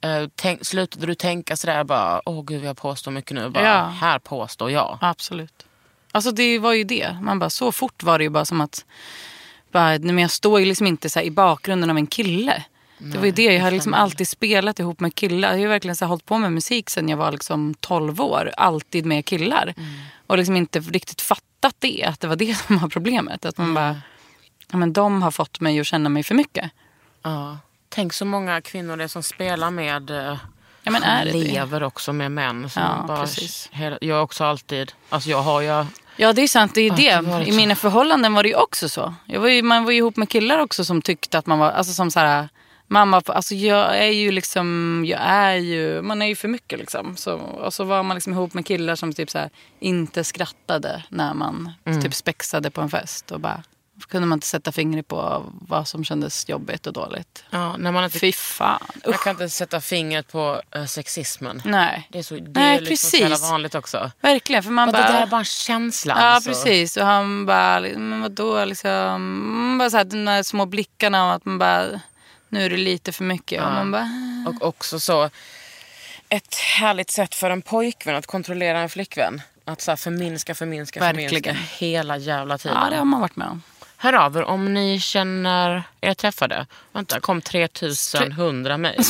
[0.00, 3.48] eh, tänk, slutade du tänka sådär bara, åh gud jag påstår mycket nu.
[3.48, 3.84] Bara, Ja.
[3.84, 4.98] Här påstår jag.
[5.00, 5.66] Absolut.
[6.12, 7.16] Alltså det var ju det.
[7.22, 8.84] Man bara, så fort var det ju bara som att...
[9.72, 12.64] Bara, men jag står ju liksom inte så i bakgrunden av en kille.
[13.02, 13.42] Det var ju det.
[13.42, 15.48] Jag har liksom alltid spelat ihop med killar.
[15.48, 18.20] Jag har ju verkligen så här hållit på med musik sedan jag var liksom 12
[18.20, 18.50] år.
[18.56, 19.74] Alltid med killar.
[20.26, 22.04] Och liksom inte riktigt fattat det.
[22.08, 23.44] Att det var det som var problemet.
[23.44, 24.00] Att man bara...
[24.70, 26.70] Ja, men de har fått mig att känna mig för mycket.
[27.22, 27.58] Ja.
[27.88, 30.36] Tänk så många kvinnor det är som spelar med, eh,
[30.82, 31.38] Ja, men är det det?
[31.38, 32.70] lever också med män.
[32.70, 33.70] Som Ja, bara, precis.
[34.00, 35.86] Jag har också alltid, alltså jag har ju,
[36.16, 37.38] Ja det är sant, det är det det.
[37.38, 39.14] det I mina förhållanden var det ju också så.
[39.26, 41.92] Var ju, man var ju ihop med killar också som tyckte att man var, alltså
[41.92, 42.48] som så här,
[42.92, 47.16] mamma, alltså jag är ju liksom, jag är ju, man är ju för mycket liksom.
[47.16, 49.50] Så, och så var man liksom ihop med killar som typ så här,
[49.80, 52.02] inte skrattade när man Mm.
[52.02, 53.62] typ spexade på en fest och bara,
[54.08, 57.44] kunde man inte sätta fingret på vad som kändes jobbigt och dåligt.
[57.50, 59.24] ja, när man inte, Fy fan, usch.
[59.24, 61.62] kan inte sätta fingret på eh, sexismen.
[61.64, 64.10] Nej, Det är så, det Nej, är liksom så vanligt också.
[64.20, 64.62] verkligen.
[64.62, 66.14] För man bara, det där är bara en känsla.
[66.18, 66.50] Ja alltså.
[66.50, 71.32] precis och han bara, men vadå liksom, bara så här, de där små blickarna och
[71.32, 72.00] att man bara,
[72.52, 73.62] nu är det lite för mycket.
[73.62, 74.08] Och man bara,
[74.48, 75.30] Och också så
[76.28, 79.42] ett härligt sätt för en pojkvän att kontrollera en flickvän.
[79.64, 81.28] Att så här förminska, förminska, Verkligen.
[81.30, 81.52] förminska
[81.84, 82.78] hela jävla tiden.
[82.82, 83.62] ja det har man varit med om.
[83.96, 86.66] Hör av er om ni känner er träffade.
[86.92, 89.00] Vänta, kom 3100 mejl.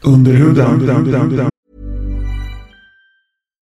[0.00, 1.51] Under huden.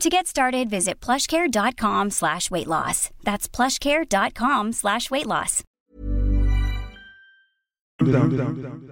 [0.00, 3.10] To get started, visit plushcare.com slash weight loss.
[3.24, 5.62] That's plushcare.com slash weight loss.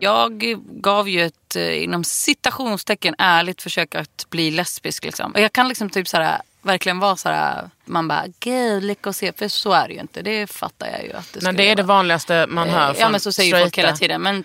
[0.00, 5.04] Jag gav ju ett eh, inom citationstecken ärligt försök att bli lesbisk.
[5.04, 5.32] Liksom.
[5.32, 9.08] Och jag kan liksom typ så här verkligen vara så här, man bara gud lycka
[9.08, 10.22] och se, för så är det ju inte.
[10.22, 13.00] Det fattar jag ju att det Men det är det vanligaste man hör Eh, från
[13.00, 14.22] Ja men så säger folk hela tiden.
[14.22, 14.44] Men,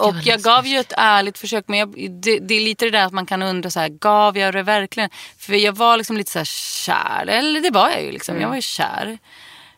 [0.00, 3.06] och jag gav ju ett ärligt försök men jag, det, det är lite det där
[3.06, 5.10] att man kan undra så här, gav jag det verkligen?
[5.38, 8.48] För jag var liksom lite så här kär, eller det var jag ju liksom, jag
[8.48, 9.18] var ju kär.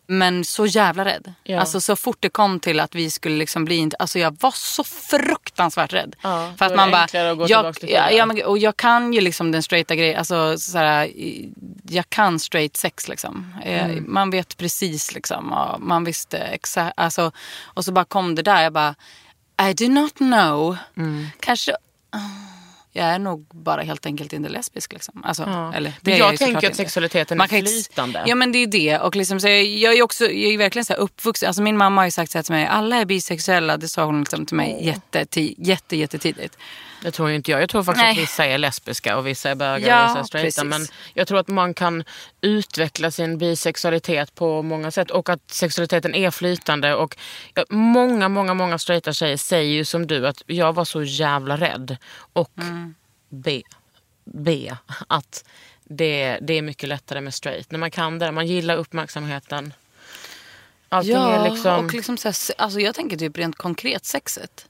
[0.07, 1.35] Men så jävla rädd.
[1.45, 1.61] Ja.
[1.61, 4.51] Alltså så fort det kom till att vi skulle liksom bli inte, alltså jag var
[4.51, 6.17] så fruktansvärt rädd.
[6.23, 7.15] Ja, För att man bara, att
[7.51, 11.11] jag, ja, ja, och jag kan ju liksom den straighta grejen, alltså så här,
[11.91, 13.55] jag kan straight sex liksom.
[13.65, 14.05] Eh, Mm.
[14.09, 17.33] Man vet precis liksom, man visste exakt, alltså,
[17.65, 18.95] och så bara kom det där, jag bara,
[19.71, 20.77] I do not know.
[20.97, 21.27] Mm.
[21.41, 21.73] Kanske,
[22.11, 22.19] ah,
[22.97, 25.25] jag är nog bara helt enkelt inte lesbisk liksom.
[25.25, 25.73] Alltså, Ja.
[25.75, 26.77] eller, det Men jag ju tänker att inte.
[26.77, 28.25] sexualiteten Man är flytande.
[28.27, 28.99] Ja men det är det.
[28.99, 31.47] Och liksom, så jag, jag är också jag är verkligen så här uppvuxen.
[31.47, 33.77] Alltså, min mamma har ju sagt så här till mig, alla är bisexuella.
[33.77, 36.59] Det sa hon liksom till mig jätte, jätte, jättetidigt.
[37.05, 37.63] Det tror inte jag.
[37.63, 38.13] Jag tror faktiskt Nej.
[38.13, 40.63] att vissa är lesbiska och vissa är bögar Ja, och vissa är straighta.
[40.63, 40.65] precis.
[40.65, 42.05] Men jag tror att man kan
[42.41, 46.95] utveckla sin bisexualitet på många sätt och att sexualiteten är flytande.
[46.95, 47.17] Och
[47.55, 51.57] ja, många, många, många straighta tjejer säger ju som du att jag var så jävla
[51.57, 51.97] rädd.
[52.33, 52.95] Och Mm.
[53.29, 53.63] B,
[54.25, 54.73] B
[55.09, 55.45] att
[55.85, 57.71] det, det är mycket lättare med straight.
[57.71, 59.73] När man kan det, man gillar uppmärksamheten.
[60.89, 61.85] Allting är liksom...
[61.85, 64.67] och liksom så här, alltså jag tänker typ rent konkret sexet.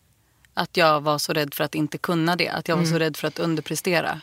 [0.55, 2.49] Att jag var så rädd för att inte kunna det.
[2.49, 2.93] Att jag var Mm.
[2.95, 4.21] så rädd för att underprestera.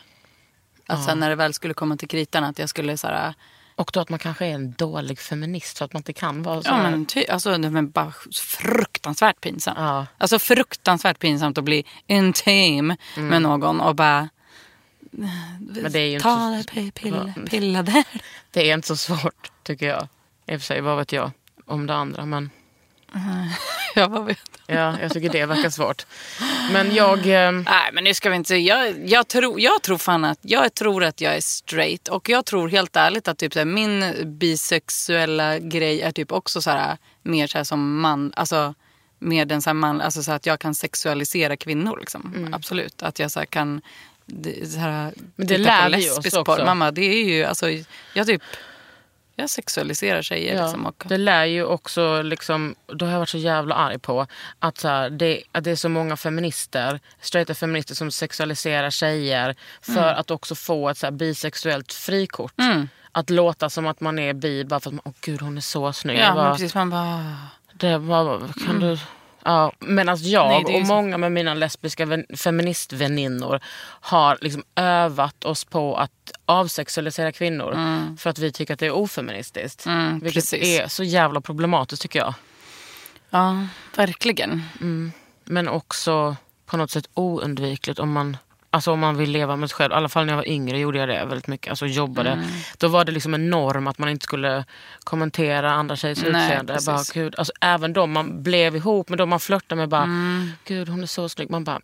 [0.86, 3.34] Att sen när det väl skulle komma till kritan att jag skulle så här,
[3.76, 6.62] Och då att man kanske är en dålig feminist för att man inte kan vara
[6.62, 6.68] så.
[6.68, 9.78] Ja men, ty, alltså, det var bara fruktansvärt pinsamt.
[9.78, 10.06] Ja.
[10.18, 14.28] Alltså fruktansvärt pinsamt att bli intim med någon och bara
[15.60, 18.04] Men det är ju inte ta så- det, pilla, pilla där.
[18.50, 20.08] Det är inte så svårt tycker jag.
[20.46, 21.30] I och för sig, vad vet jag
[21.66, 22.26] om det andra.
[22.26, 22.50] Men
[23.94, 24.78] Ja, vad vet jag.
[24.78, 26.06] ja, jag tycker det verkar svårt.
[26.72, 27.18] Men jag...
[27.18, 30.74] Eh, Nej men nu ska vi inte, jag, jag, tror, jag tror fan att jag
[30.74, 34.14] tror att jag är straight och jag tror helt ärligt att typ så här, min
[34.38, 38.74] bisexuella grej är typ också så här, mer så här som man, alltså
[39.18, 42.50] mer den så här man, alltså så här att jag kan sexualisera kvinnor liksom.
[42.52, 43.82] Absolut, att jag så här kan
[44.26, 46.44] det, så här, Men det lär vi oss också.
[46.44, 46.64] porr.
[46.64, 47.66] Mamma, det är ju, alltså
[48.14, 48.42] jag typ,
[49.36, 50.86] jag sexualiserar tjejer ja, liksom.
[50.86, 54.26] Och, det lär ju också, liksom, då har jag varit så jävla arg på
[54.58, 59.56] att, så här, det, att det är så många feminister, straighta feminister som sexualiserar tjejer
[59.82, 62.54] för att också få ett så här, bisexuellt frikort.
[63.12, 65.60] Att låta som att man är bi bara för att man, åh gud hon är
[65.60, 66.18] så snygg.
[66.18, 67.36] ja, Bara- precis, man bara,
[67.72, 68.98] Det var, kan du...
[69.44, 73.60] Ja, Medan jag Nej, och så- många med mina lesbiska vän, feministväninnor
[74.00, 77.76] har liksom övat oss på att avsexualisera kvinnor.
[78.16, 79.86] För att vi tycker att det är ofeministiskt.
[79.86, 80.80] Mm, vilket precis.
[80.80, 82.34] är så jävla problematiskt tycker jag.
[83.30, 84.62] ja verkligen.
[85.44, 88.36] Men också på något sätt oundvikligt om man,
[88.72, 89.92] alltså om man vill leva med sig själv.
[89.92, 91.70] I alla fall när jag var yngre gjorde jag det väldigt mycket.
[91.70, 92.30] Alltså jobbade.
[92.30, 92.46] Mm.
[92.78, 94.64] Då var det liksom en norm att man inte skulle
[95.04, 96.72] kommentera andra tjejers utseende.
[96.72, 96.86] precis.
[96.86, 99.88] Bara, gud, alltså, även de man blev ihop med, de man flörtade med.
[99.88, 100.50] Bara, Mm.
[100.64, 101.50] Gud hon är så snygg.
[101.50, 101.80] Man bara,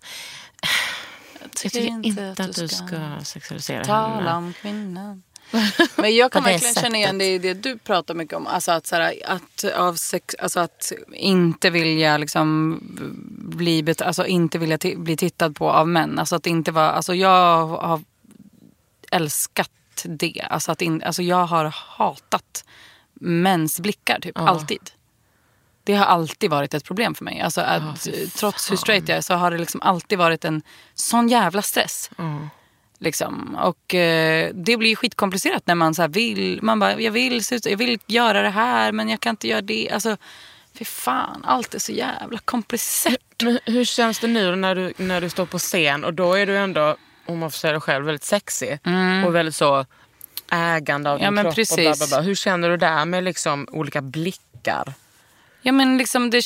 [1.42, 4.34] jag tycker inte att du ska, sexualisera Tala henne.
[4.34, 5.22] om kvinnan.
[5.96, 7.18] Men jag kan verkligen känna igen sättet.
[7.18, 8.46] det i det du pratar mycket om.
[8.46, 12.78] Alltså att, så här, att, av sex, alltså att inte vilja liksom
[13.38, 16.18] bli, bet- alltså inte vilja bli tittad på av män.
[16.18, 18.00] Alltså att inte vara, alltså jag har
[19.10, 19.70] älskat
[20.04, 20.46] det.
[20.50, 21.64] Alltså, att in, alltså jag har
[21.96, 22.64] hatat
[23.14, 24.90] mäns blickar typ, alltid.
[25.84, 27.40] Det har alltid varit ett problem för mig.
[27.40, 30.62] Alltså att, trots hur straight jag är så har det liksom alltid varit en
[30.94, 32.10] sån jävla stress.
[33.00, 33.58] Liksom.
[33.62, 37.76] Och eh, det blir ju skitkomplicerat när man så vill, man bara, jag vill, jag
[37.76, 39.90] vill göra det här men jag kan inte göra det.
[39.90, 40.16] Alltså,
[40.74, 43.18] fy fan, allt är så jävla komplicerat.
[43.42, 46.46] Men hur känns det nu när du, när du står på scen och då är
[46.46, 48.78] du ändå, om man får säga det själv, väldigt sexig.
[49.26, 49.86] Och väldigt så
[50.52, 51.24] ägande av Mm.
[51.24, 51.52] Ja, din men kropp.
[51.52, 51.76] Och precis.
[51.76, 52.20] bla, bla, bla.
[52.20, 54.92] Hur känner du där med liksom olika blickar?
[55.62, 56.42] Ja men liksom det,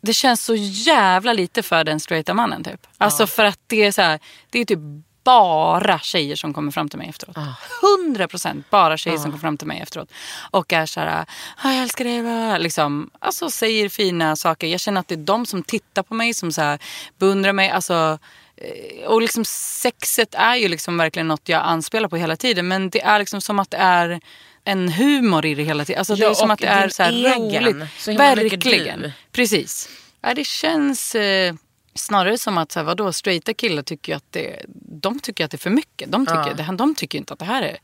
[0.00, 2.86] det känns så jävla lite för den straighta mannen typ.
[2.98, 4.18] Alltså för att det är så här,
[4.50, 4.78] det är typ
[5.26, 7.36] bara tjejer som kommer fram till mig efteråt.
[7.82, 10.08] Hundra procent bara tjejer som kommer fram till mig efteråt.
[10.50, 11.26] Och är så här,
[11.62, 12.22] "Ah, jag älskar dig.
[12.22, 14.66] bla." Liksom, alltså säger fina saker.
[14.66, 16.78] Jag känner att det är de som tittar på mig, som så här,
[17.18, 17.70] beundrar mig.
[17.70, 18.18] Alltså,
[18.56, 19.44] eh, och liksom
[19.82, 22.68] sexet är ju liksom verkligen något jag anspelar på hela tiden.
[22.68, 24.20] Men det är liksom som att det är
[24.64, 25.98] en humor i det hela tiden.
[26.00, 27.64] Alltså det Ja, är som att det är så här egen.
[27.64, 27.90] roligt.
[27.98, 29.12] Så Verkligen.
[29.32, 29.88] Precis.
[30.22, 31.14] Ja, det känns...
[31.14, 31.54] Eh,
[31.96, 34.62] Snarare som att så här, vadå, straighta killar tycker ju att det,
[35.02, 36.12] de tycker att det är för mycket.
[36.12, 36.54] De tycker, Ja.
[36.54, 37.76] det, här- de tycker inte att det här är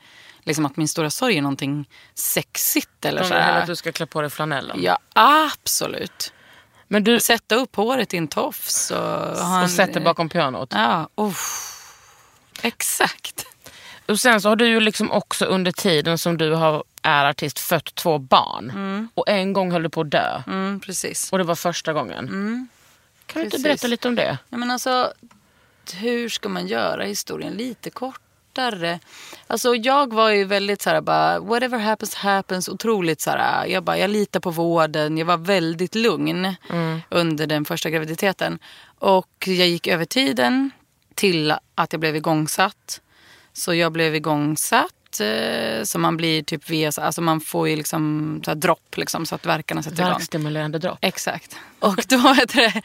[0.43, 3.05] liksom att min stora sorg är någonting sexigt.
[3.05, 3.61] Eller De så vill hellre här.
[3.61, 4.81] att du ska klä på dig flanellen.
[4.83, 6.33] Ja, absolut.
[6.89, 8.91] Men du Sätta upp håret i en tofs.
[8.91, 10.73] Och, och en- sätter bakom pianot.
[10.75, 11.69] Ja, uff.
[12.63, 13.47] Exakt.
[14.09, 17.59] Och sen så har du ju liksom också under tiden som du har, är artist
[17.59, 19.09] fött två barn.
[19.15, 20.43] Och en gång höll du på att dö.
[20.47, 21.33] Mm, precis.
[21.33, 22.69] Och det var första gången.
[23.27, 24.39] Kan du inte berätta lite om det?
[24.51, 25.13] Ja, men alltså,
[25.95, 29.01] hur ska man göra historien lite kortare?
[29.47, 32.69] Alltså, jag var ju väldigt så här, bara, whatever happens happens.
[32.69, 35.19] Otroligt så här, jag, bara, jag litar på vården.
[35.19, 36.55] Jag var väldigt lugn
[37.09, 38.59] under den första graviditeten.
[38.99, 40.71] Och jag gick över tiden
[41.15, 43.01] till att jag blev igångsatt.
[43.53, 44.95] Så jag blev igångsatt.
[45.21, 49.27] Eh, Så man blir typ via, alltså man får ju liksom så här dropp liksom,
[49.27, 50.13] så att verkarna sätter igång.
[50.13, 50.99] Värkstimulerande dropp.
[51.01, 51.57] Exakt.
[51.79, 52.83] Och då det,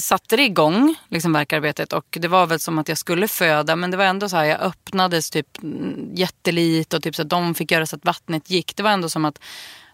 [0.00, 1.92] satte det igång, liksom verkarbetet.
[1.92, 3.76] Och det var väl som att jag skulle föda.
[3.76, 6.96] Men det var ändå så här, jag öppnades typ mm, jättelite.
[6.96, 8.76] Och typ så att de fick göra så att vattnet gick.
[8.76, 9.38] Det var ändå som att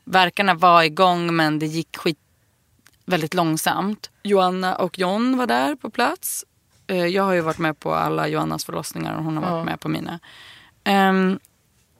[0.04, 2.18] verkarna var igång men det gick skit
[3.04, 4.10] väldigt långsamt.
[4.22, 6.44] Joanna och John var där på plats.
[6.86, 9.80] Eh, Jag har ju varit med på alla Joannas förlossningar och hon har varit med
[9.80, 10.18] på mina.
[10.88, 11.38] Ehm,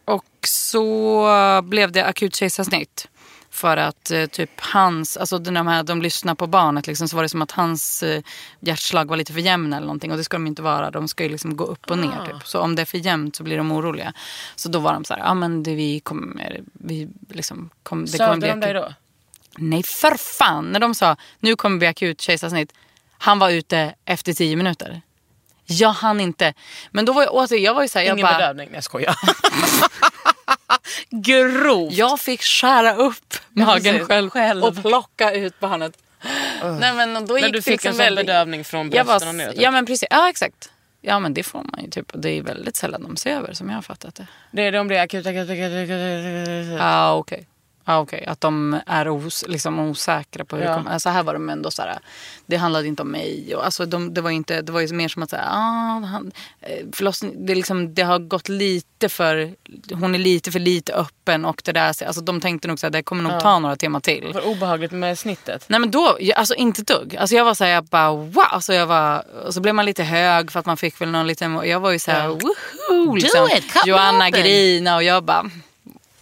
[0.05, 3.09] och så blev det akut kejsarsnitt.
[3.51, 7.23] För att eh, typ hans, alltså de här, de lyssnar på barnet liksom, så var
[7.23, 8.23] det som att hans eh,
[8.61, 10.11] hjärtslag var lite för jämna eller någonting.
[10.11, 10.91] Och det ska de inte vara.
[10.91, 12.27] De ska ju liksom gå upp och ner.
[12.27, 12.47] Typ.
[12.47, 14.13] Så om det är för jämnt så blir de oroliga.
[14.57, 18.19] Så då var de så här, ja men det, vi kommer, vi liksom, kom, det
[18.19, 18.93] kommer bli de dig då?
[19.57, 20.73] Nej för fan.
[20.73, 22.73] När de sa nu kommer det bli akut kejsarsnitt.
[23.19, 25.03] Han var ute efter tio minuter.
[25.71, 26.55] Jag hann inte.
[26.91, 28.71] Men då var jag åter, jag var ju såhär, jag Ingen bara, bedövning?
[28.75, 29.15] Jag skojar.
[31.11, 31.93] Grovt.
[31.93, 34.65] jag fick skära upp magen själv, Själv.
[34.65, 35.93] och plocka ut barnet.
[36.81, 39.29] Nej, men då Men gick du det fick liksom en sån väldigt- bedövning från brösten
[39.29, 39.51] och ner?
[39.53, 39.61] typ.
[39.61, 40.71] Ja men precis, ja exakt.
[41.01, 42.13] Ja men det får man ju typ.
[42.15, 44.27] Det är väldigt sällan de ser över som jag har fattat det.
[44.51, 46.79] Det är om det är akut, akut, akut, akut.
[46.79, 47.47] Ja okej.
[47.89, 48.25] Ja, okej.
[48.27, 50.71] Att de är os, liksom osäkra på hur Ja.
[50.71, 50.91] det kommer.
[50.91, 51.99] Alltså här var de ändå så här.
[52.47, 53.55] Det handlade inte om mig.
[53.57, 56.33] Och, alltså, de, det, var inte, det var ju mer som att säga, ah, han,
[56.61, 59.55] eh, förlossning, det, liksom, det har gått lite för,
[59.93, 61.87] hon är lite för lite öppen och det där.
[62.07, 64.31] Alltså, de tänkte nog att det kommer nog ta några timmar till.
[64.33, 65.65] För obehagligt med snittet.
[65.69, 67.17] Nej men då, alltså inte dugg.
[67.17, 68.39] Alltså jag var såhär, jag bara wow.
[68.51, 71.27] Alltså jag var, och så blev man lite hög för att man fick väl någon
[71.27, 72.29] liten, jag var ju såhär Ja.
[72.89, 73.15] woho.
[73.15, 73.49] Liksom.
[73.57, 75.51] it, Joanna grina och jag bara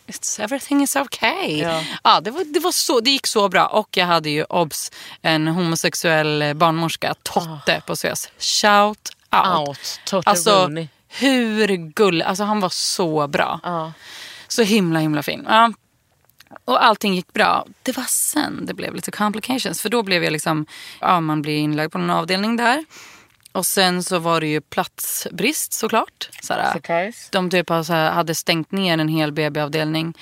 [0.06, 1.60] It's, everything is okay.
[1.60, 1.82] Ja.
[2.04, 2.20] Ja.
[2.20, 3.66] det, var, det, var så, det gick så bra.
[3.66, 4.92] Och jag hade ju obs
[5.22, 8.28] en homosexuell eh, barnmorska, Totte på SÖS.
[8.38, 9.68] Shout out.
[9.68, 10.00] Out.
[10.04, 10.88] Totte Alltså Rooney.
[11.08, 13.60] hur gull, alltså han var så bra.
[13.62, 13.92] Ja.
[14.48, 15.44] Så himla himla fin.
[15.48, 15.72] Ja.
[16.64, 17.66] Och allting gick bra.
[17.82, 19.80] Det var sen det blev lite complications.
[19.82, 20.66] För då blev jag liksom,
[21.00, 22.84] ja man blir inlagd på någon avdelning där.
[23.56, 26.28] Och sen så var det ju platsbrist såklart.
[26.42, 27.28] Såhär, Surprise.
[27.32, 30.14] de typ hade stängt ner en hel BB-avdelning.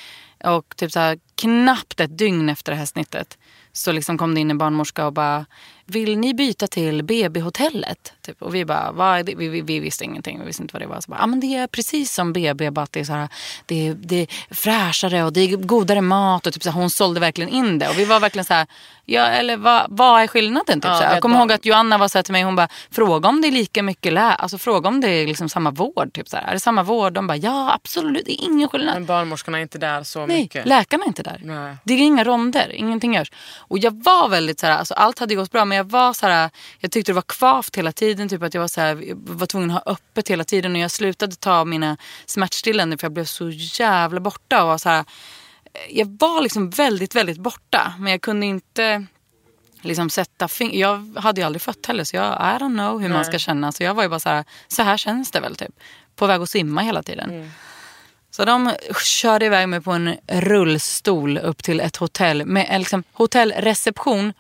[0.44, 3.38] Och typ så här, knappt ett dygn efter det här snittet
[3.72, 5.46] så liksom kom det in en barnmorska och bara
[5.86, 8.12] vill ni byta till BB-hotellet?
[8.22, 8.42] Typ.
[8.42, 9.26] Och vi bara, vad?
[9.26, 10.40] Vi, vi, vi visste ingenting.
[10.40, 11.00] Vi visste inte vad det var.
[11.00, 13.28] Så bara, ah, men det är precis som BB, bara att det är, så här,
[13.66, 16.46] det, är, det är fräschare och det är godare mat.
[16.46, 17.88] Och typ så här, hon sålde verkligen in det.
[17.88, 18.66] Och vi var verkligen så här,
[19.04, 20.80] ja, eller vad, vad är skillnaden?
[20.80, 21.12] Typ, Ja, så här.
[21.12, 23.48] Jag kommer ihåg att Joanna var så här till mig, hon bara, fråga om det
[23.48, 26.12] är lika mycket lä alltså fråga om det är liksom samma vård.
[26.12, 26.44] Typ, så här.
[26.44, 27.12] Är det samma vård?
[27.12, 28.94] De bara, ja absolut, det är ingen skillnad.
[28.94, 30.66] Men barnmorskorna är inte där så Nej, mycket.
[30.66, 31.40] läkarna är inte där.
[31.44, 31.76] Nej.
[31.84, 33.32] Det är inga ronder, ingenting görs.
[33.58, 36.26] Och jag var väldigt så här, alltså allt hade gått bra men jag var så
[36.26, 38.28] här, jag tyckte det var kvavt hela tiden.
[38.28, 40.78] Typ att jag var så här, jag var tvungen att ha öppet hela tiden och
[40.78, 44.62] jag slutade ta mina smärtstillande för jag blev så jävla borta.
[44.62, 45.04] Och var så här,
[45.90, 47.94] jag var liksom väldigt, väldigt borta.
[47.98, 49.06] Men jag kunde inte
[49.82, 53.08] liksom sätta fing- Jag hade ju aldrig fött heller så jag I don't know hur
[53.08, 53.72] man ska känna.
[53.72, 55.70] Så jag var ju bara så här, så här känns det väl typ.
[56.16, 57.30] På väg att simma hela tiden.
[58.30, 58.72] Så de
[59.04, 64.32] körde iväg mig på en rullstol upp till ett hotell med liksom, hotellreception.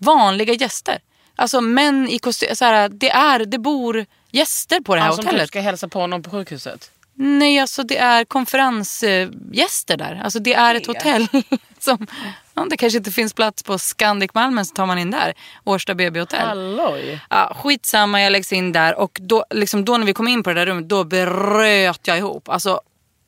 [0.00, 0.98] Vanliga gäster.
[1.36, 2.56] Alltså män i kostym.
[2.56, 5.48] Så här, det, är, det bor gäster på det här Han som typ hotellet.
[5.48, 6.90] ska hälsa på någon på sjukhuset.
[7.14, 10.20] Nej, alltså det är konferensgäster där.
[10.24, 11.26] Alltså det är ett hotell.
[11.78, 12.06] som,
[12.54, 15.34] om det kanske inte finns plats på Scandic Malmen så tar man in där.
[15.64, 16.46] Årsta BB Hotel.
[16.46, 17.20] Halloj.
[17.30, 18.94] Ja, skitsamma, jag läggs in där.
[18.98, 22.18] Och då, liksom, då när vi kom in på det där rummet, då bröt jag
[22.18, 22.48] ihop.
[22.48, 22.80] Alltså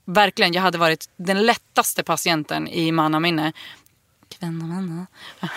[0.04, 3.52] verkligen, jag hade varit den lättaste patienten i mannaminne.
[4.38, 5.06] Kvinnomanna.
[5.40, 5.48] Det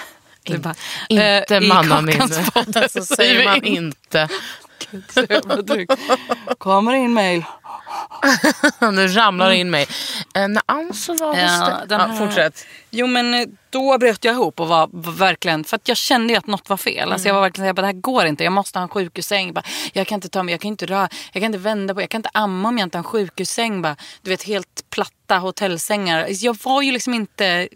[0.53, 0.75] är bara,
[1.09, 1.61] Inte eh.
[1.61, 2.05] Kakan
[2.53, 3.75] Podd Så säger man in.
[3.85, 4.29] inte.
[5.63, 5.93] Drygt.
[6.57, 7.43] Kommer in mail.
[8.91, 9.87] nu ramlar det in mig.
[10.35, 12.65] Eh, när Anso var hos Ja, dig- ja, Fortsätt.
[12.89, 16.37] Jo men eh, då bröt jag ihop och var, verkligen, för att jag kände ju
[16.39, 17.11] att något var fel.
[17.11, 19.53] Alltså jag var verkligen såhär, det här går inte, jag måste ha en sjukhussäng.
[19.53, 19.63] Bara,
[19.93, 22.09] jag kan inte ta mig, jag kan inte röra, jag kan inte vända på, jag
[22.09, 23.81] kan inte amma om jag inte har en sjukhussäng.
[23.81, 26.27] Bara, du vet helt platta hotellsängar.
[26.29, 27.67] Jag var ju liksom inte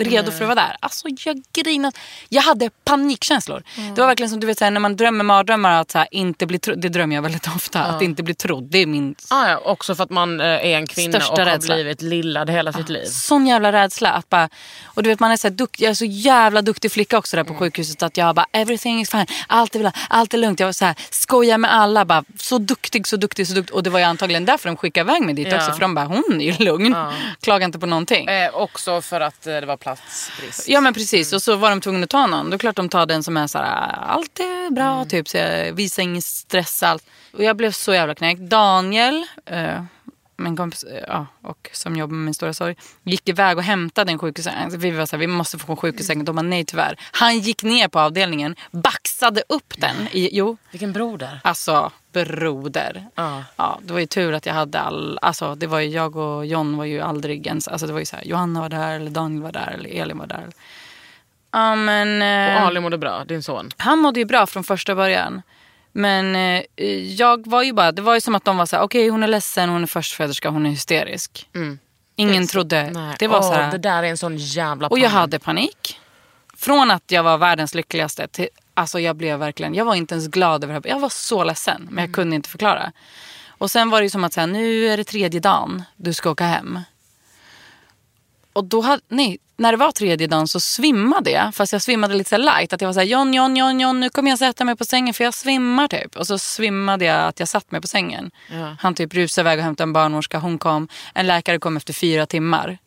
[0.00, 0.76] redo för att vara där.
[0.80, 1.96] Alltså jag grinade.
[2.28, 3.62] Jag hade panikkänslor.
[3.94, 6.58] Det var verkligen som du vet såhär, när man drömmer mardrömmar att såhär, inte bli
[6.58, 6.80] trodd.
[6.80, 7.82] Det drömmer jag väldigt ofta.
[7.82, 8.64] Att inte bli trodd.
[8.70, 11.38] Det är min Ah, ja, också för att man eh, är en kvinna Största och
[11.38, 11.74] har rädsla.
[11.74, 13.04] blivit lillad hela sitt liv.
[13.06, 14.10] Sån jävla rädsla.
[14.12, 14.48] Att bara,
[14.84, 17.44] och du vet man är så, duktig, jag är så jävla duktig flicka också där
[17.44, 18.02] på sjukhuset.
[18.02, 20.60] Att jag bara everything is fine, allt är, bra, allt är lugnt.
[20.60, 22.04] Jag var så här, skojar med alla.
[22.04, 23.74] Bara, så duktig, så duktig, så duktig.
[23.74, 25.56] Och det var ju antagligen därför de skickade iväg mig dit Ja.
[25.56, 25.72] också.
[25.72, 26.96] För de bara, hon är ju lugn.
[27.40, 28.28] Klagar inte på någonting.
[28.28, 30.68] Eh, också för att eh, det var platsbrist.
[30.68, 32.50] Ja men precis och så var de tvungna att ta någon.
[32.50, 35.08] Då är klart de tar den som är så här, allt är bra Mm.
[35.08, 35.28] typ.
[35.28, 37.02] Så jag visar ingen stress alls.
[37.32, 38.40] Och jag blev så jävla knäckt.
[38.40, 39.84] Daniel, eh,
[40.36, 44.12] min kompis eh, ja, och som jobbar med min stora sorg, gick iväg och hämtade
[44.12, 44.54] en sjukhussäng.
[44.64, 46.24] Alltså, vi var så här, vi måste få en sjukhussäng.
[46.24, 46.96] De bara nej tyvärr.
[47.12, 50.08] Han gick ner på avdelningen, baxade upp den.
[50.12, 51.40] I, jo, Vilken broder.
[51.44, 53.06] Alltså broder.
[53.14, 53.44] Ja.
[53.56, 56.46] Ja, det var ju tur att jag hade all, alltså det var ju jag och
[56.46, 59.10] John var ju aldrig ens, alltså det var ju så här, Johanna var där eller
[59.10, 60.46] Daniel var där eller Elin var där.
[61.50, 63.70] Ja men eh, Och Ali mådde bra, din son.
[63.76, 65.42] han mådde ju bra från första början.
[65.92, 68.82] Men eh, jag var ju bara, det var ju som att de var så här,
[68.82, 71.48] okej hon är ledsen, hon är förstföderska, hon är hysterisk.
[72.16, 72.92] Ingen trodde, Mm.
[72.92, 73.16] Nej.
[73.18, 73.70] det var Åh, så här.
[73.72, 75.98] Det där är en sån jävla Och jag hade panik.
[76.56, 80.28] Från att jag var världens lyckligaste till, alltså jag blev verkligen, jag var inte ens
[80.28, 80.80] glad över det.
[80.88, 80.94] här.
[80.94, 82.92] Jag var så ledsen men jag kunde inte förklara.
[83.48, 86.30] Och sen var det ju som att säga, nu är det tredje dagen, du ska
[86.30, 86.80] åka hem.
[88.52, 91.54] Och då hade, nej, när det var tredje dagen så svimmade jag.
[91.54, 92.72] Fast jag svimmade lite så light.
[92.72, 94.84] Att jag var så här, John, John, John, John, nu kommer jag sätta mig på
[94.84, 96.16] sängen för jag svimmar typ.
[96.16, 98.30] Och så svimmade jag att jag satt mig på sängen.
[98.78, 100.38] Han typ rusade iväg och hämtade en barnmorska.
[100.38, 100.88] Hon kom.
[101.14, 102.78] En läkare kom efter fyra timmar.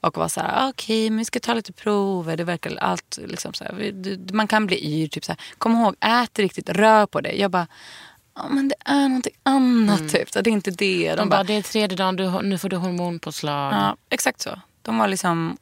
[0.00, 2.36] Och var så här, okej, men vi ska ta lite prover.
[2.36, 5.08] Det verkar allt liksom så här, man kan bli yr.
[5.08, 5.40] Typ så här.
[5.58, 7.40] Kom ihåg, ät riktigt, rör på dig.
[7.40, 7.66] Jag bara,
[8.34, 10.30] ja men det är någonting annat typ.
[10.30, 11.06] Så det är inte det.
[11.06, 11.16] Mm.
[11.16, 13.72] De bara, det är tredje dagen, du, nu får du hormonpåslag.
[13.72, 14.58] Ja, exakt så.
[14.82, 15.56] De var liksom...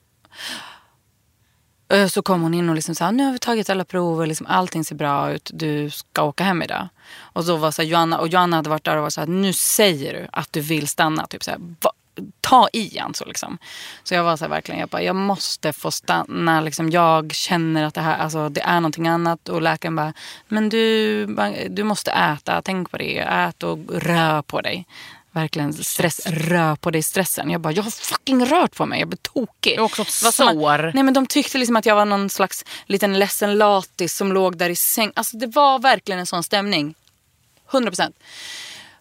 [1.88, 4.46] Eh, så kom hon in och liksom sa, nu har vi tagit alla prover, liksom,
[4.46, 6.88] allting ser bra ut, du ska åka hem idag.
[7.18, 9.28] Och så var så här, Joanna, och Joanna hade varit där och var så här,
[9.28, 11.26] nu säger du att du vill stanna.
[11.26, 11.92] Typ så här, va,
[12.40, 13.58] ta i alltså liksom.
[14.04, 16.60] Så jag var så här, verkligen, jag bara, jag måste få stanna.
[16.60, 19.48] Liksom, jag känner att det här, alltså, det är någonting annat.
[19.48, 20.12] Och läkaren bara,
[20.48, 21.26] men du,
[21.70, 24.86] du måste äta, tänk på det, ät och rör på dig.
[25.32, 27.50] Verkligen stress, rör på dig stressen.
[27.50, 28.98] Jag bara, jag har fucking rört på mig.
[28.98, 29.72] Jag blev tokig.
[29.72, 30.92] Det är också ett sår.
[30.94, 34.56] nej men de tyckte liksom att jag var någon slags liten ledsen latis som låg
[34.56, 35.12] där i säng.
[35.16, 36.94] Alltså det var verkligen en sån stämning.
[37.70, 38.16] 100 procent.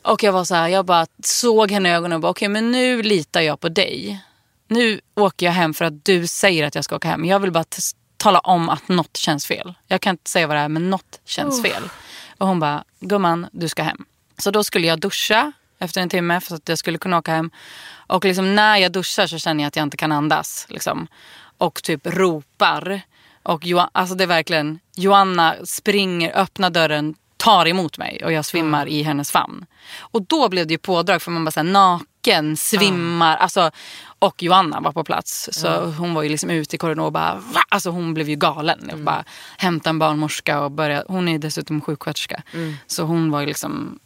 [0.02, 2.72] Och jag var så här, jag bara såg henne i ögonen och bara, okej men
[2.72, 4.20] nu litar jag på dig.
[4.68, 7.26] Nu åker jag hem för att du säger att jag ska åka hem.
[7.26, 7.66] Jag vill bara
[8.18, 9.74] tala om att något känns fel.
[9.88, 11.84] Jag kan inte säga vad det är men något känns fel.
[12.38, 14.06] Och hon bara, gumman du ska hem.
[14.38, 17.52] Så då skulle jag duscha efter en timme för att jag skulle kunna åka hem.
[18.08, 20.66] Och liksom när jag duschar så känner jag att jag inte kan andas.
[20.70, 21.08] Liksom.
[21.58, 23.02] Och typ ropar.
[23.44, 28.46] Och Johan, alltså det är verkligen, Joanna springer, öppnar dörren, tar emot mig och jag
[28.46, 29.66] svimmar i hennes famn.
[30.00, 33.38] Och då blev det ju pådrag för man bara så här, naken, svimmar.
[33.38, 33.72] Alltså,
[34.20, 35.50] och Joanna var på plats.
[35.52, 37.62] Så hon var ju liksom ute i korridoren och bara, va?
[37.70, 38.86] Alltså hon blev ju galen.
[38.90, 39.24] Jag bara
[39.58, 42.44] hämta en barnmorska och börja, hon är dessutom sjuksköterska.
[42.88, 44.00] Så hon var ju liksom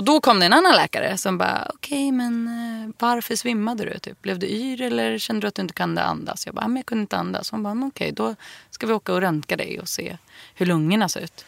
[0.00, 3.98] och då kom det en annan läkare som bara, okej men eh, varför svimmade du?
[3.98, 4.22] Typ?
[4.22, 6.46] Blev du yr eller kände du att du inte kunde andas?
[6.46, 7.50] Jag bara, "Ja, men jag kunde inte andas.
[7.50, 8.34] Hon bara, "Men okej då
[8.70, 10.16] ska vi åka och röntga dig och se
[10.54, 11.44] hur lungorna ser ut.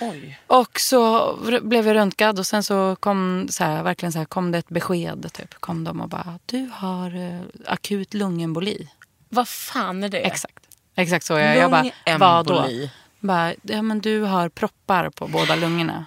[0.00, 0.40] Oj.
[0.46, 1.32] Och så
[1.62, 4.68] blev jag röntgad och sen så kom, så här, verkligen så här, kom det ett
[4.68, 5.32] besked.
[5.32, 5.54] Typ.
[5.54, 8.88] Kom de och bara, du har eh, akut lungemboli.
[9.28, 10.18] Vad fan är det?
[10.20, 10.64] Exakt.
[10.94, 12.52] Exakt så jag, jag bara, vad då?
[12.54, 12.90] Lungemboli.
[13.20, 16.06] Bara, ja men du har proppar på båda lungorna.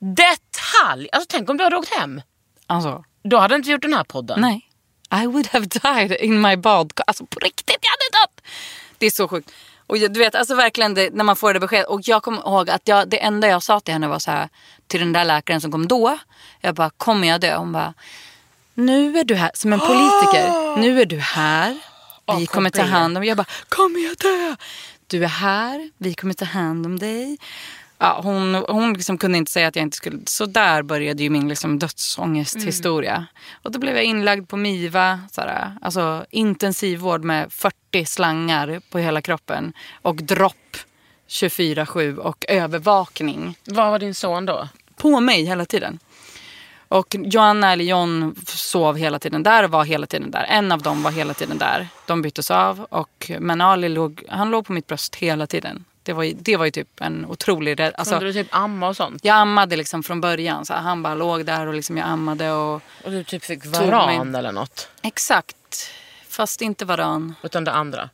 [0.00, 1.08] Detalj!
[1.12, 2.22] Alltså tänk om du hade åkt hem.
[2.66, 4.40] Alltså, Då hade inte gjort den här podden.
[4.40, 4.66] Nej.
[5.22, 7.04] I would have died in my badkar.
[7.06, 8.46] Alltså på riktigt, jag hade dött.
[8.98, 9.50] Det är så sjukt.
[9.86, 11.86] Och jag- du vet, alltså verkligen det, när man får det beskedet.
[11.88, 14.48] Och jag kommer ihåg att jag, det enda jag sa till henne var så här,
[14.86, 16.18] till den där läkaren som kom då.
[16.60, 17.56] Jag bara, kommer jag dö?
[17.56, 17.94] Hon bara,
[18.74, 20.76] nu är du här, som en politiker.
[20.80, 21.78] Nu är du här.
[22.38, 24.56] Vi kommer ta hand om Jag bara, kommer jag dö?
[25.06, 27.38] Du är här, vi kommer ta hand om dig.
[28.02, 30.18] Ja, hon hon liksom kunde inte säga att jag inte skulle...
[30.24, 33.26] Så där började ju min liksom dödsångesthistoria.
[33.62, 35.20] Och då blev jag inlagd på MIVA.
[35.32, 39.72] Såhär, alltså intensivvård med 40 slangar på hela kroppen.
[40.02, 40.76] Och dropp
[41.28, 44.68] 24-7 och övervakning Vad var din son då?
[44.96, 45.98] på mig hela tiden.
[46.88, 50.46] Och Joanna eller John sov hela tiden där och var hela tiden där.
[50.48, 51.88] En av dem var hela tiden där.
[52.06, 52.86] De byttes av.
[52.90, 55.84] Och, men Ali låg, han låg på mitt bröst hela tiden.
[56.02, 57.94] Det var ju, det var ju typ en otrolig rädd...
[57.98, 59.24] Alltså, Kunde du typ amma och sånt?
[59.24, 60.66] jag ammade liksom från början.
[60.66, 62.52] Så han bara låg där och liksom jag ammade.
[62.52, 64.88] Och, Och du typ fick varan eller något?
[65.02, 65.56] exakt.
[66.28, 67.34] Fast inte varann.
[67.42, 68.10] Utan det andra?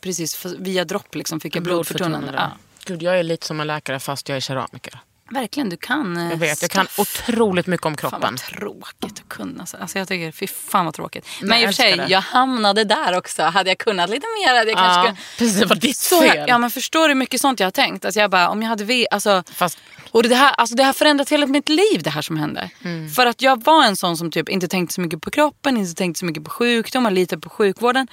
[0.00, 2.32] Precis, via dropp liksom fick jag blodförtunnande.
[2.36, 2.50] Ja.
[2.84, 5.00] Gud, jag är lite som en läkare fast jag är keramiker.
[5.30, 6.16] Verkligen, du kan.
[6.16, 8.20] eh, Jag vet, jag kan otroligt mycket om Fan kroppen.
[8.20, 9.66] vad tråkigt att kunna.
[9.66, 11.26] så- Alltså jag tycker, fy fan vad tråkigt.
[11.40, 12.06] Men Men i och jag för sig, det.
[12.08, 13.42] jag hamnade där också.
[13.42, 15.18] Hade jag kunnat lite mer hade jag kanske Ja, kunnat...
[15.38, 16.44] precis, det var ditt Så, fel.
[16.48, 18.04] ja men förstår du hur mycket sånt jag har tänkt?
[18.04, 19.78] Alltså jag bara, om jag hade ve- alltså, Fast
[20.10, 22.70] och det här, alltså det har förändrat hela mitt liv det här som hände.
[22.84, 23.10] Mm.
[23.10, 25.94] För att jag var en sån som typ inte tänkte så mycket på kroppen, inte
[25.94, 28.08] tänkte så mycket på sjukdomar, lite på sjukvården.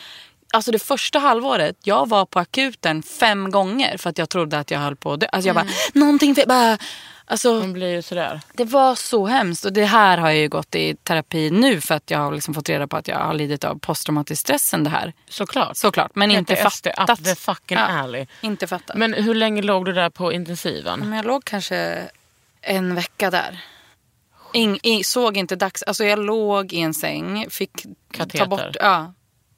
[0.56, 4.72] Alltså det första halvåret, jag var på akuten fem gånger för att jag trodde att
[4.72, 5.28] jag höll på att dö.
[5.32, 5.68] Alltså jag Mm.
[5.68, 6.78] bara, någonting, fel- bara,
[7.26, 8.42] alltså man blir ju sådär.
[8.54, 9.66] det var så hemskt.
[9.66, 12.54] Och det här har jag ju gått i terapi nu för att jag har liksom
[12.54, 15.14] fått reda på att jag har lidit av posttraumatisk stress sen det här.
[15.30, 15.78] Såklart.
[15.78, 17.10] Såklart, men inte fattat.
[17.20, 17.84] Up the fucking Ja.
[17.86, 18.28] alley.
[18.42, 18.96] Inte fattat.
[18.98, 21.00] Men hur länge låg du där på intensiven?
[21.00, 22.04] Men jag låg kanske
[22.62, 23.60] en vecka där.
[24.54, 25.84] In, in, såg inte dags...
[25.84, 28.46] Alltså jag låg i en säng, fick ta Kateter?
[28.46, 28.76] bort...
[28.80, 29.14] Ja.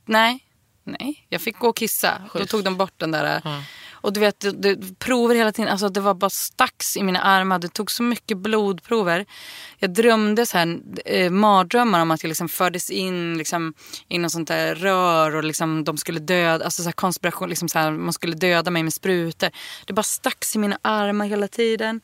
[0.06, 0.40] Nej,
[0.88, 1.26] nej.
[1.30, 2.22] Jag fick gå och kissa.
[2.34, 3.42] Då tog de bort den där...
[4.02, 5.72] Och du vet, det, prover hela tiden.
[5.72, 7.60] Alltså det var bara stacks i mina armar.
[7.60, 9.26] Det tog så mycket blodprover.
[9.80, 13.74] Jag drömde så här, eh, mardrömmar om att jag liksom fördes in liksom,
[14.08, 17.80] i något sånt där rör och liksom, de skulle döda, alltså så konspiration, liksom så
[17.80, 19.50] här, man skulle döda mig med sprutor.
[19.86, 22.02] Det bara stacks i mina armar hela tiden.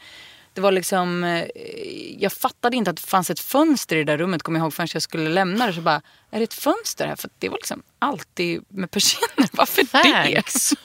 [0.53, 1.45] Det var liksom, eh,
[2.19, 4.73] jag fattade inte att det fanns ett fönster i det där rummet, kommer jag ihåg,
[4.73, 5.73] förrän jag skulle lämna det.
[5.73, 6.01] Så bara,
[6.31, 7.15] är det ett fönster här?
[7.15, 9.49] För det var liksom alltid med persienner.
[9.53, 10.69] Varför Thanks.
[10.69, 10.75] det?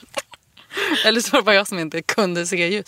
[1.07, 2.85] Eller så var det bara jag som inte kunde se ljus.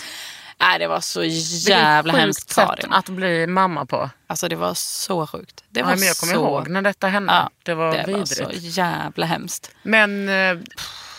[0.60, 2.94] Nej, det var så jävla Vilket hemskt sjukt sätt Karin.
[2.94, 4.10] att bli mamma på.
[4.28, 5.64] Alltså det var så sjukt.
[5.70, 6.40] Det Ja, var men jag kommer så...
[6.40, 7.34] ihåg när detta hände.
[7.34, 8.36] Ja, det var det var vidrigt.
[8.36, 9.72] så jävla hemskt.
[9.84, 10.58] Men eh,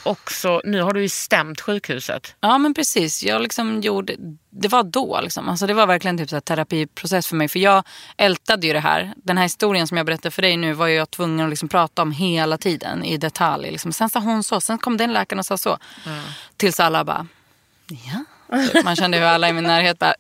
[0.03, 2.35] också, nu har du ju stämt sjukhuset.
[2.41, 3.23] Ja men precis.
[3.23, 4.17] Jag liksom gjorde,
[4.51, 5.49] det var då liksom.
[5.49, 7.49] Alltså det var verkligen typ så terapiprocess för mig.
[7.49, 7.85] För jag
[8.17, 9.15] ältade ju det här.
[9.17, 12.03] Den här historien som jag berättar för dig nu var jag tvungen att liksom prata
[12.03, 13.71] om hela tiden i detalj.
[13.71, 13.93] Liksom.
[13.93, 15.79] Sen sa hon så, sen kom den läkaren och sa så.
[16.57, 17.27] Tills alla bara,
[17.89, 18.25] ja.
[18.85, 20.15] Man kände hur alla i min närhet bara,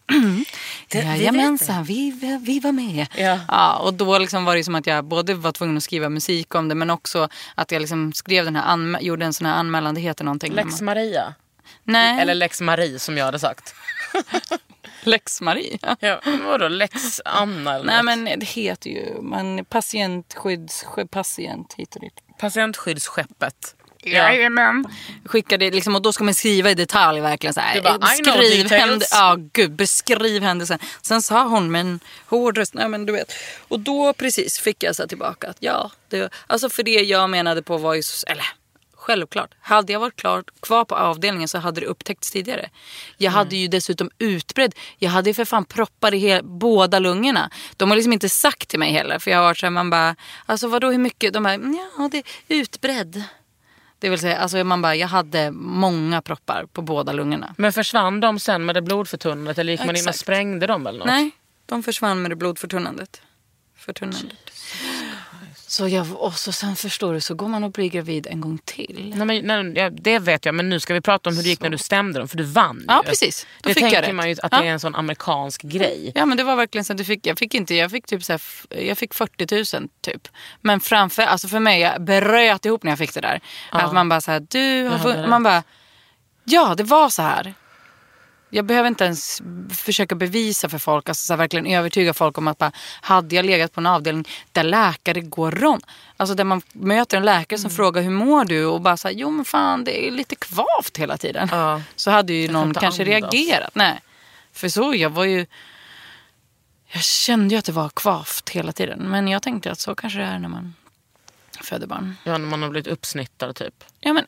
[0.92, 3.06] jajamensan, vi, vi, vi var med.
[3.16, 3.76] Ja.
[3.76, 6.68] och då liksom var det som att jag både var tvungen att skriva musik om
[6.68, 10.00] det men också att jag liksom skrev den här, gjorde en sån här anmälan, det
[10.00, 10.52] heter någonting.
[10.52, 11.34] Lex Maria.
[11.84, 13.74] Nej, Eller Lex Marie som jag hade sagt.
[15.02, 15.78] Lex Marie.
[16.00, 20.84] Ja, vadå Lex Anna eller Nej men det heter ju man, patientskydds...
[21.10, 22.02] Patient hit och
[24.02, 24.34] Patientskyddsskeppet.
[24.36, 24.84] Jajamän.
[25.24, 27.82] Skickade liksom, och då ska man skriva i detalj verkligen så här.
[27.82, 30.78] Bara, beskriv, hände, ja, gud, beskriv händelsen.
[31.02, 33.32] Sen sa hon med en hård röst, nej men du vet.
[33.68, 37.62] Och då precis fick jag så tillbaka att ja, det, alltså för det jag menade
[37.62, 38.44] på var ju, eller
[38.94, 39.50] Självklart.
[39.60, 42.70] Hade jag varit klar, kvar på avdelningen så hade det upptäckts tidigare.
[43.16, 43.38] Jag Mm.
[43.38, 44.74] hade ju dessutom utbredd.
[44.98, 47.50] Jag hade ju för fan proppar i he- båda lungorna.
[47.76, 49.18] De har liksom inte sagt till mig heller.
[49.18, 51.32] För jag har varit så här, man bara, alltså vadå hur mycket?
[51.32, 53.22] De bara, "Mm, ja det är utbredd.
[54.02, 57.54] Det vill säga, alltså man bara, jag hade många proppar på båda lungorna.
[57.58, 60.98] Men försvann de sen med det blodförtunnandet eller gick man in och sprängde dem eller
[60.98, 61.06] något?
[61.06, 61.30] Nej,
[61.66, 63.22] de försvann med det blodförtunnandet.
[63.76, 64.52] Förtunnandet.
[65.72, 68.58] Så jag, och så sen förstår du, så går man och blir gravid en gång
[68.64, 69.12] till.
[69.16, 71.48] Nej, men, nej, ja, det vet jag, men nu ska vi prata om hur det
[71.48, 72.28] gick när du stämde dem.
[72.28, 73.08] För du vann Ja, ju.
[73.08, 73.46] precis.
[73.62, 74.14] Då det fick jag tänker rätt.
[74.16, 74.60] man ju att Ja.
[74.60, 76.12] det är en sån amerikansk grej.
[76.14, 78.32] Ja men det var verkligen så du fick, jag fick inte, jag fick typ så
[78.32, 78.40] här,
[78.82, 80.28] jag fick 40 000 typ.
[80.60, 83.40] Men framför, alltså för mig, jag bröt ihop när jag fick det där.
[83.70, 85.28] Att man bara så här, du har hade vunn-" rätt.
[85.28, 85.62] Man bara,
[86.44, 87.54] ja det var så här.
[88.54, 92.48] Jag behöver inte ens försöka bevisa för folk, alltså så här, verkligen övertyga folk om
[92.48, 95.86] att bara, hade jag legat på en avdelning där läkare går runt.
[96.16, 97.70] Alltså där man möter en läkare Mm.
[97.70, 100.96] som frågar hur mår du och bara här, jo men fan det är lite kvavt
[100.98, 101.48] hela tiden.
[101.52, 101.82] Ja.
[101.96, 103.32] Så hade ju någon kanske andas.
[103.32, 103.74] reagerat.
[103.74, 104.00] Nej.
[104.52, 105.46] För så, jag var ju...
[106.94, 108.98] Jag kände ju att det var kvavt hela tiden.
[109.10, 110.74] Men jag tänkte att så kanske det är när man
[111.60, 112.16] föder barn.
[112.24, 113.84] Ja, när man har blivit uppsnittad typ.
[114.00, 114.24] Ja men,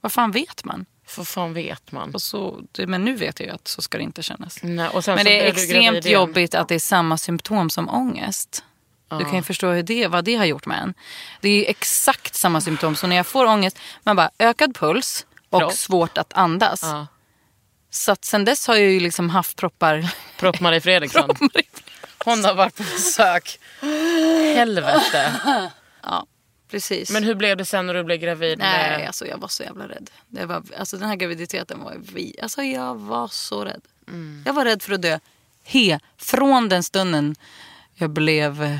[0.00, 0.86] vad fan vet man?
[1.06, 2.14] För fan vet man.
[2.14, 4.58] Och så, men nu vet jag ju att så ska det inte kännas.
[4.62, 8.64] Nej, och Men det är extremt jobbigt att det är samma symptom som ångest.
[9.10, 10.94] Du kan ju förstå hur det, vad det har gjort med en.
[11.40, 12.96] Det är ju exakt samma symptom.
[12.96, 15.72] Så när jag får ångest, man bara ökad puls och Propp.
[15.72, 16.80] svårt att andas.
[16.82, 17.06] Ja.
[17.90, 20.14] Så att sen dess har jag ju liksom haft proppar.
[20.38, 21.36] Propp-Marie Fredriksson.
[22.24, 23.58] Hon har varit på besök.
[24.56, 25.32] Helvete.
[26.02, 26.26] ja,
[26.70, 27.10] precis.
[27.10, 28.58] Men hur blev det sen när du blev gravid?
[28.58, 29.06] Nej, med...
[29.06, 30.10] alltså jag var så jävla rädd.
[30.28, 32.36] Det var, alltså den här graviditeten var vi.
[32.42, 33.80] Alltså jag var så rädd.
[34.08, 34.42] Mm.
[34.46, 35.18] Jag var rädd för att dö.
[35.64, 37.34] He, från den stunden
[37.94, 38.78] Jag blev eh,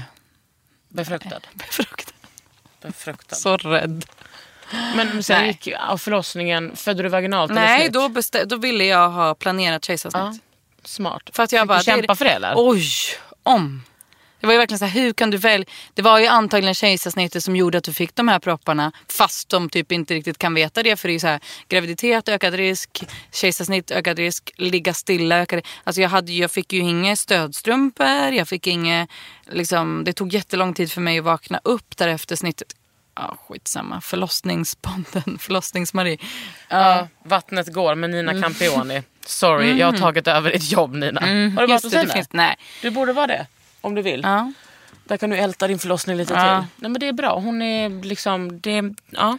[0.89, 1.41] Befruktad.
[1.55, 2.13] befruktad.
[2.83, 3.37] Befruktad.
[3.37, 4.05] Så rädd.
[4.97, 5.47] Men sen Nej.
[5.47, 10.23] gick förlossningen, födde du vaginalt Nej, då, bestä- då ville jag ha planerat kejsarsnitt.
[10.23, 10.39] Ja.
[10.85, 11.31] Smart.
[11.33, 12.53] För att jag Fick bara, du kämpa det för det eller?
[12.57, 12.87] Oj,
[13.43, 13.83] om.
[14.41, 15.67] Det var ju verkligen så här, hur kan du välja?
[15.95, 18.93] Det var ju antagligen kejsarsnittet som gjorde att du fick de här propparna.
[19.09, 20.97] Fast de typ inte riktigt kan veta det.
[20.97, 23.05] För det är ju så här, graviditet, ökad risk.
[23.33, 24.51] Kejsarsnitt, ökad risk.
[24.57, 28.33] Ligga stilla, ökad Alltså jag, hade, jag fick ju inga stödstrumpor.
[28.33, 29.07] Jag fick inga,
[29.51, 32.75] liksom, det tog jättelång tid för mig att vakna upp därefter snittet.
[33.15, 34.01] Ja, skitsamma.
[34.01, 36.19] Förlossningsponden, förlossningsmarie.
[36.69, 38.43] Ja, vattnet går med Nina Mm.
[38.43, 39.03] Campioni.
[39.27, 41.21] Sorry, jag har tagit över ditt jobb Nina.
[41.21, 41.27] har
[41.61, 42.13] du varit hos henne?
[42.13, 42.57] finns, nej.
[42.83, 43.47] Du borde vara det.
[43.87, 44.21] Om du vill.
[44.23, 44.53] Ja.
[45.05, 46.41] Där kan du älta din förlossning lite Ja.
[46.41, 46.69] till.
[46.77, 47.39] Nej men det är bra.
[47.39, 49.39] Hon är liksom, det, ja.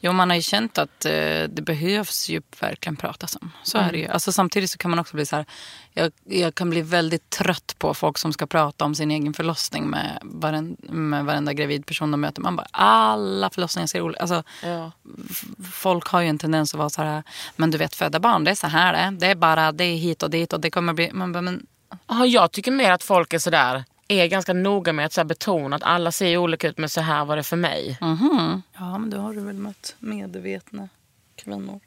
[0.00, 1.10] Jo, man har ju känt att eh,
[1.48, 3.52] det behövs ju verkligen pratas om.
[3.62, 4.08] Så är det ju.
[4.08, 5.44] Alltså, samtidigt så kan man också bli så här.
[5.92, 9.86] Jag, jag kan bli väldigt trött på folk som ska prata om sin egen förlossning
[9.86, 12.42] med, varen, med varenda gravid person de möter.
[12.42, 14.92] Man bara, alla förlossningar ser olika alltså, ja.
[15.72, 17.22] Folk har ju en tendens att vara så här,
[17.56, 19.96] men du vet föda barn, det är så här det Det är bara, det är
[19.96, 21.66] hit och dit och det kommer bli, man bara, men
[22.06, 25.26] Ja, jag tycker mer att folk är sådär, är ganska noga med att så här
[25.26, 27.98] betona att alla ser olika ut men så här var det för mig.
[28.00, 28.62] mhm.
[28.78, 30.88] Ja, men då har du väl mött medvetna
[31.36, 31.80] kvinnor.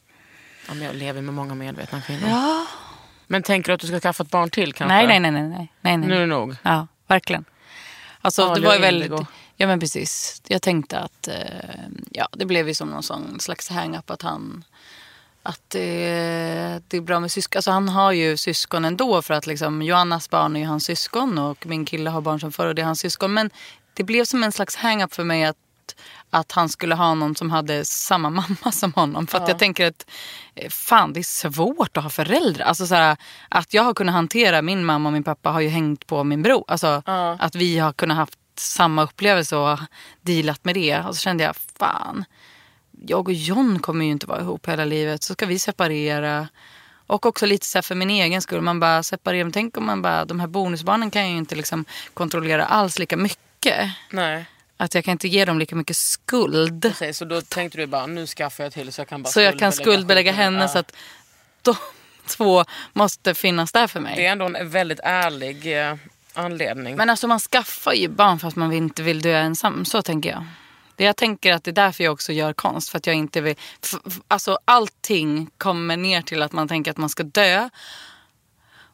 [0.67, 2.29] Ja, men jag lever med många medvetna kvinnor.
[2.29, 2.65] Ja.
[3.27, 4.95] Men tänker du att du ska skaffa ett barn till kanske?
[4.95, 5.97] Nej, nej, nej, nej, nej, nej.
[5.97, 6.55] Nu är det nog.
[6.63, 7.45] Ja, verkligen.
[8.21, 9.11] Alltså, Ja, det var ju väldigt...
[9.55, 10.41] Ja, men precis.
[10.47, 11.35] Jag tänkte att eh,
[12.11, 14.63] ja, det blev ju som någon sån slags hang-up att han...
[15.49, 17.57] Att det, det är bra med syskon.
[17.57, 21.37] Alltså han har ju syskon ändå för att liksom Joannas barn är ju hans syskon
[21.37, 23.33] och min kille har barn som förr och det är hans syskon.
[23.33, 23.49] Men
[23.93, 25.55] det blev som en slags hang-up för mig att
[26.29, 29.27] att han skulle ha någon som hade samma mamma som honom.
[29.27, 30.09] För att jag tänker att
[30.55, 32.65] eh, fan det är svårt att ha föräldrar.
[32.65, 33.17] Alltså så här,
[33.49, 36.41] att jag har kunnat hantera min mamma och min pappa har ju hängt på min
[36.41, 36.63] bror.
[36.67, 37.01] Alltså
[37.39, 39.79] att vi har kunnat haft samma upplevelse och
[40.21, 40.99] dealat med det.
[40.99, 42.25] Och så kände jag fan,
[43.07, 45.23] jag och John kommer ju inte vara ihop hela livet.
[45.23, 46.47] Så ska vi separera.
[47.07, 48.61] Och också lite så för min egen skull.
[48.61, 49.51] Man bara separerar.
[49.51, 53.17] Tänk om man bara, de här bonusbarnen kan jag ju inte liksom kontrollera alls lika
[53.17, 53.89] mycket.
[54.11, 54.45] Nej.
[54.77, 56.81] Att jag kan inte ge dem lika mycket skuld.
[56.81, 59.41] Precis, så då tänkte du bara, nu skaffar jag till så jag kan bara Så
[59.41, 60.95] jag kan skuldbelägga henne så att
[61.61, 61.75] de
[62.27, 64.15] två måste finnas där för mig.
[64.15, 65.95] Det är ändå en väldigt ärlig eh,
[66.33, 66.95] anledning.
[66.95, 69.85] Men alltså man skaffar ju barn för att man inte vill dö ensam.
[69.85, 70.45] Så tänker jag.
[70.99, 72.89] Det jag tänker att det är därför jag också gör konst.
[72.89, 73.55] För att jag inte vill...
[74.27, 77.69] Alltså allting kommer ner till att man tänker att man ska dö.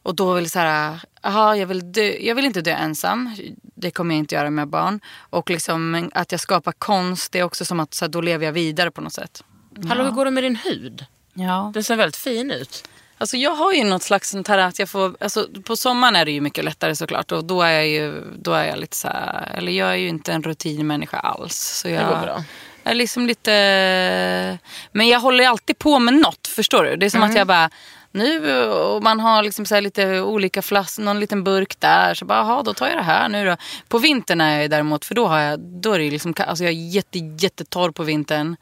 [0.02, 3.36] Och då vill så här, aha, jag vill, dö, jag vill inte dö ensam.
[3.74, 5.00] Det kommer jag inte göra med barn.
[5.30, 8.46] Och liksom att jag skapar konst, det är också som att så här, då lever
[8.46, 9.44] jag vidare på något sätt.
[9.88, 11.06] Hallå, hur går det med din hud?
[11.34, 11.70] Ja.
[11.74, 12.88] Den ser väldigt fin ut.
[13.18, 16.24] Alltså jag har ju något slags sånt här att jag får, alltså på sommaren är
[16.24, 19.08] det ju mycket lättare såklart och då är jag ju, då är jag lite så
[19.08, 21.56] här, eller jag är ju inte en rutinmänniska alls.
[21.56, 22.44] Så jag, går bra.
[22.82, 24.58] Jag är liksom lite,
[24.92, 26.96] men jag håller alltid på med något, förstår du?
[26.96, 27.70] Det är som att jag bara,
[28.10, 32.38] nu, och man har liksom så lite olika flask, någon liten burk där, så bara,
[32.38, 33.56] jaha, då tar jag det här nu då.
[33.88, 36.64] På vintern är jag ju däremot, för då har jag, då är det liksom, alltså
[36.64, 38.56] jag är jätte, jättetorr på vintern.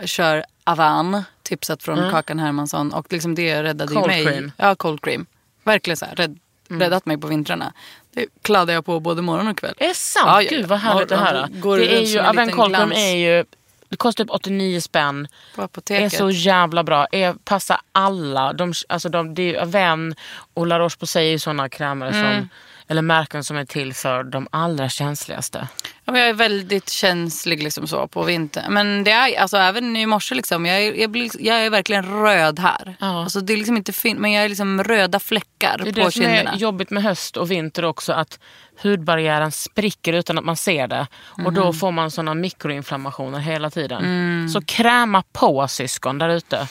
[0.00, 2.92] Jag kör Avan, tipsat från Kakan Hermansson.
[2.92, 4.24] Och liksom det räddade Cold mig.
[4.24, 4.52] cream.
[4.56, 5.26] Ja, cold cream.
[5.64, 6.38] Verkligen så här, rädd,
[6.68, 7.72] räddat mig på vintrarna.
[8.14, 9.74] Det kladdar jag på både morgon och kväll.
[9.78, 10.26] Är det sant?
[10.26, 11.48] Ja, ja, Gud vad härligt att höra.
[11.76, 12.94] Det är ju, Aven Colcrem glans.
[13.04, 13.44] är ju,
[13.88, 15.28] det kostar typ 89 spänn.
[15.54, 16.12] På är apoteket.
[16.18, 17.06] så jävla bra.
[17.12, 18.52] Är, passar alla.
[18.52, 20.14] De, alltså de, det är Aven
[20.54, 22.22] och La Roche-Posay är ju sådana krämer Mm.
[22.34, 22.48] som,
[22.88, 25.68] eller märken som är till för de allra känsligaste.
[26.06, 28.72] Ja, jag är väldigt känslig liksom så på vintern.
[28.72, 32.22] Men det är, alltså även i morse liksom, jag är, jag, blir, jag är verkligen
[32.22, 32.96] röd här.
[33.00, 33.22] Ja.
[33.22, 35.98] Alltså det är liksom inte fin- men jag är liksom röda fläckar Det är på
[35.98, 36.52] det som kinderna.
[36.52, 38.12] är jobbigt med höst och vinter också.
[38.12, 38.38] Att
[38.82, 41.06] hudbarriären spricker utan att man ser det.
[41.44, 41.72] Och då Mhm.
[41.74, 44.04] får man såna mikroinflammationer hela tiden.
[44.04, 44.48] Mm.
[44.48, 46.68] Så kräma på syskon där ute.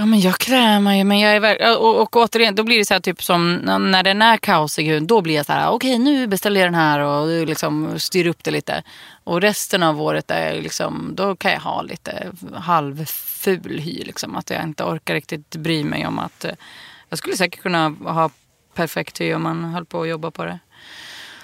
[0.00, 2.84] Ja men jag krämar ju men jag är ver- och, och återigen då blir det
[2.84, 3.54] så här typ som
[3.90, 6.74] när den är kaosig hud, då blir jag så här okej nu beställer jag den
[6.74, 8.82] här och liksom styr upp det lite.
[9.24, 14.36] Och resten av året är liksom, då kan jag ha lite halvful hy liksom.
[14.36, 16.52] Att jag inte orkar riktigt bry mig om att eh,
[17.08, 18.30] jag skulle säkert kunna ha
[18.74, 20.58] perfekt hy om man höll på att jobba på det.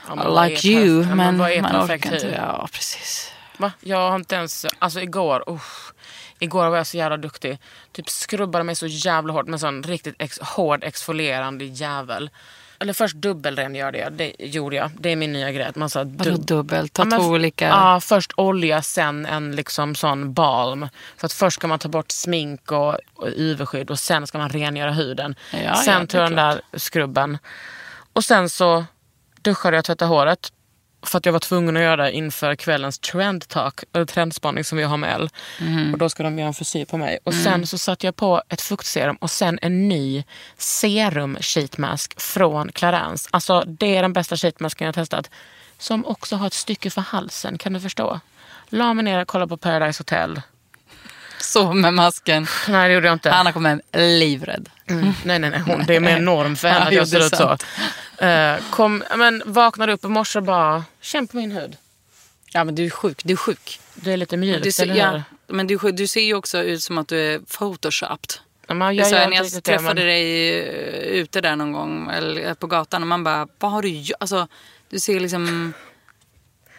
[0.09, 2.35] Ja, men like you men är man orkar inte.
[2.37, 3.33] Ja precis.
[3.57, 3.73] Va?
[3.81, 4.67] Jag har inte ens...
[4.79, 5.45] Alltså igår...
[5.51, 5.94] usch.
[6.39, 7.59] Igår var jag så jävla duktig.
[7.93, 12.31] Typ skrubbade mig så jävla hårt med sån riktigt ex, hård exfolierande jävel.
[12.79, 14.13] Eller först dubbelrengörde jag.
[14.13, 14.91] Det gjorde jag.
[14.99, 15.71] Det är min nya grej.
[15.75, 16.93] Man här Vadå dub- dubbelt?
[16.93, 17.69] Ta Ja, men två olika.
[17.69, 20.89] Ja, först olja, sen en liksom sån balm.
[21.21, 24.49] Så att först ska man ta bort smink och, och UV-skydd och sen ska man
[24.49, 25.35] rengöra huden.
[25.51, 27.39] Ja, sen ja, är jag den där skrubben.
[28.13, 28.85] Och sen så
[29.43, 30.53] duschade jag tvättade håret.
[31.07, 34.79] För att jag var tvungen att göra det inför kvällens trend talk, eller trendspaning som
[34.79, 35.31] vi har med L.
[35.61, 35.93] Mhm.
[35.93, 37.19] Och då ska de göra en frisyr på mig.
[37.25, 37.45] Och Mm.
[37.45, 40.25] sen så satte jag på ett fuktserum och sen en ny
[40.59, 43.29] serum sheet mask från Clarins.
[43.31, 45.31] Alltså det är den bästa sheetmasken jag testat.
[45.79, 48.21] Som också har ett stycke för halsen, kan du förstå?
[48.69, 50.41] La mig ner och kollade på Paradise Hotel.
[51.41, 52.47] Så med masken.
[52.69, 53.31] Nej det gjorde jag inte.
[53.31, 54.69] Hanna kom hem livrädd.
[54.87, 55.13] Mm.
[55.25, 55.61] Nej, nej, nej.
[55.67, 57.57] Hon, det är mer norm för henne att jag ser ut så.
[58.19, 61.77] Eh, kom, men vaknade upp i morse och bara, känn på min hud.
[62.53, 63.21] Ja men du är sjuk.
[63.25, 63.81] Du är sjuk.
[63.95, 66.99] Det är lite Du ser, eller ja, men du, du ser ju också ut som
[66.99, 68.31] att du är photoshopped.
[68.67, 71.73] Ja, men jag så inte när jag det, träffade men- dig eh, ute där någon
[71.73, 74.17] gång eller på gatan och man bara, vad har du gjort?
[74.21, 74.49] Alltså,
[74.91, 75.73] du ser liksom,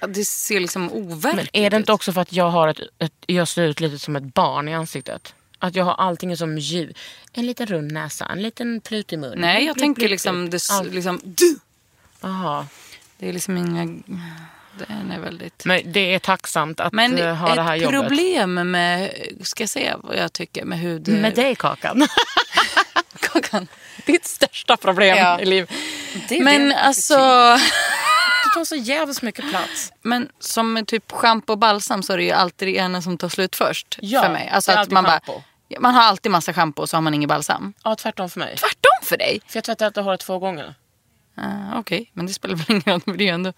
[0.07, 1.95] det ser liksom overkligt Men är det inte ut.
[1.95, 4.73] också för att jag har ett, ett, jag ser ut lite som ett barn i
[4.75, 5.33] ansiktet?
[5.65, 6.93] Att jag har allting som djur.
[7.33, 9.39] En liten rund näsa, en liten prut i munnen.
[9.39, 10.61] Nej, jag blip, tänker blip, liksom, blip.
[10.83, 11.59] det, liksom du.
[12.21, 12.67] Jaha.
[13.17, 13.85] Det är liksom inga,
[14.87, 15.65] den är väldigt...
[15.65, 17.99] Men det är tacksamt att Men eh, ha det här ett jobbet.
[17.99, 19.11] problem med,
[19.41, 21.07] ska jag säga vad jag tycker med hud...
[21.07, 22.07] Med dig Kakan.
[23.19, 23.67] Kakan.
[24.05, 25.39] Ditt största problem Ja.
[25.39, 25.69] i livet.
[26.41, 26.75] Men det.
[26.79, 27.15] alltså,
[28.43, 29.91] Du tar så jävligt mycket plats.
[30.01, 33.17] men som med typ schampo och balsam så är det ju alltid det ena som
[33.17, 33.97] tar slut först.
[34.01, 34.49] Ja, för mig.
[34.49, 35.21] Alltså att man bara.
[35.79, 37.73] Man har alltid massa schampo och så har man ingen balsam.
[37.83, 38.57] Ja, tvärtom för mig.
[38.57, 39.41] Tvärtom för dig.
[39.47, 40.75] För jag tvättar inte håret två gånger.
[41.37, 43.17] Uh, Okej, men det spelar väl ingen roll.
[43.17, 43.53] Det är ändå...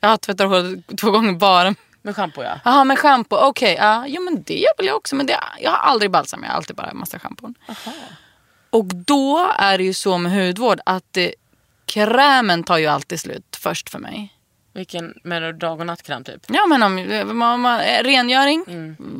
[0.00, 1.74] Jag tvättar håret två gånger bara.
[2.02, 2.60] Med schampo ja.
[2.64, 3.36] Jaha, med schampo.
[3.36, 5.16] Okej, ja, jo, men det gör väl jag också.
[5.16, 7.54] Men det, jag har aldrig balsam, jag har alltid bara massa schampon.
[8.70, 11.34] Och då är det ju så med hudvård att det,
[11.86, 14.31] krämen tar ju alltid slut först för mig.
[14.74, 16.42] Vilken, du dag och nattkräm typ?
[16.48, 16.94] Ja men om,
[17.38, 18.64] man, man, eh, rengöring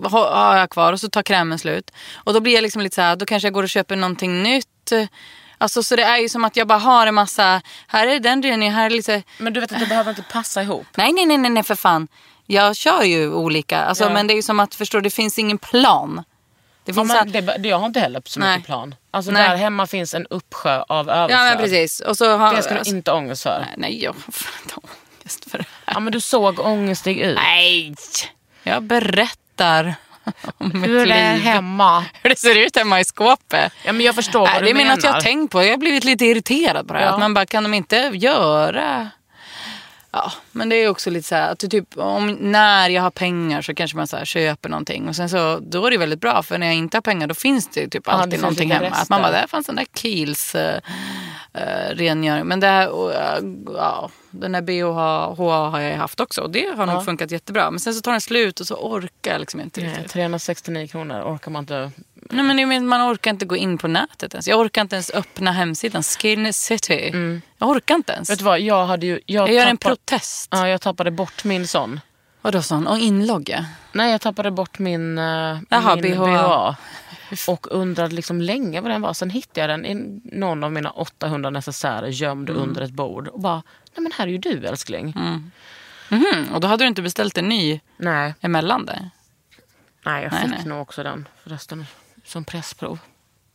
[0.04, 1.90] har, har jag kvar och så tar krämen slut.
[2.14, 4.42] Och då blir jag liksom lite så här, då kanske jag går och köper någonting
[4.42, 4.92] nytt.
[5.58, 8.42] Alltså så det är ju som att jag bara har en massa, här är den
[8.42, 10.86] rengöringen, här är lite Men du vet att det behöver inte passa ihop.
[10.96, 12.08] Nej, nej, nej, nej, nej för fan.
[12.46, 13.78] Jag kör ju olika.
[13.78, 14.10] Alltså, Ja.
[14.10, 16.16] Men det är ju som att, förstår du, det finns ingen plan.
[16.84, 18.56] Det Ja, finns men så- det, jag har inte heller så Nej.
[18.56, 18.94] mycket plan.
[19.10, 19.48] Alltså Nej.
[19.48, 21.40] där hemma finns en uppsjö av överflöd.
[21.40, 22.00] ja, men precis.
[22.00, 23.58] Och så har, Det ska du alltså, inte ångest för.
[23.60, 24.16] Nej, nej, jag har
[24.62, 24.98] inte ångest
[25.50, 25.94] för det här.
[25.94, 27.36] Ja men du såg ångestig ut.
[27.36, 27.94] Nej!
[28.62, 29.94] Jag berättar
[30.58, 31.44] om Hur är det liv.
[31.44, 32.04] hemma?
[32.22, 33.72] Hur det ser ut hemma i skåpet.
[33.84, 34.96] Ja men jag förstår Nej, vad det du är menar.
[34.96, 35.62] något jag har tänkt på.
[35.62, 37.06] Jag har blivit lite irriterad på det här.
[37.06, 37.12] Ja.
[37.12, 39.10] Att man bara, kan de inte göra...
[40.14, 43.10] Ja, men det är också lite så här att det typ, om, när jag har
[43.10, 45.08] pengar så kanske man så här köper någonting.
[45.08, 47.34] Och sen så, då är det väldigt bra för när jag inte har pengar då
[47.34, 48.86] finns det typ det alltid finns någonting hemma.
[48.96, 50.80] Att man bara, där fanns den där Kiehl's
[51.58, 52.46] uh, rengöring.
[52.46, 53.38] Men det här, och, eh,
[53.76, 55.40] ja, den där BHH
[55.70, 57.70] har jag haft också och det har nog funkat jättebra.
[57.70, 60.12] Men sen så tar den slut och så orkar jag liksom inte Nej, riktigt.
[60.12, 61.90] 369 kronor orkar man inte.
[62.14, 64.48] Nej, men man orkar inte gå in på nätet ens.
[64.48, 67.12] Jag orkar inte ens öppna hemsidan Skin City.
[67.58, 68.30] Jag orkar inte ens.
[68.30, 69.20] Vet du vad, jag hade ju...
[69.26, 70.48] Jag, jag gör en tappade- protest.
[70.50, 72.00] Ja, jag tappade bort min sån.
[72.42, 72.86] Vadå sån?
[72.86, 73.66] Och inlogga?
[73.92, 76.26] Nej, jag tappade bort min, uh, Jaha, min BHA.
[76.26, 76.76] BHA.
[77.48, 79.12] Och undrade liksom länge vad den var.
[79.12, 82.62] Sen hittade jag den i någon av mina 800 necessärer gömd Mm.
[82.62, 83.28] under ett bord.
[83.28, 83.62] Och bara,
[83.94, 85.14] nej men här är ju du älskling.
[86.08, 89.10] Mhm, Och då hade du inte beställt en ny Nej, emellan det?
[90.04, 90.64] nej jag Nej, fick nej.
[90.66, 91.86] nog också den förresten
[92.24, 92.98] som pressprov.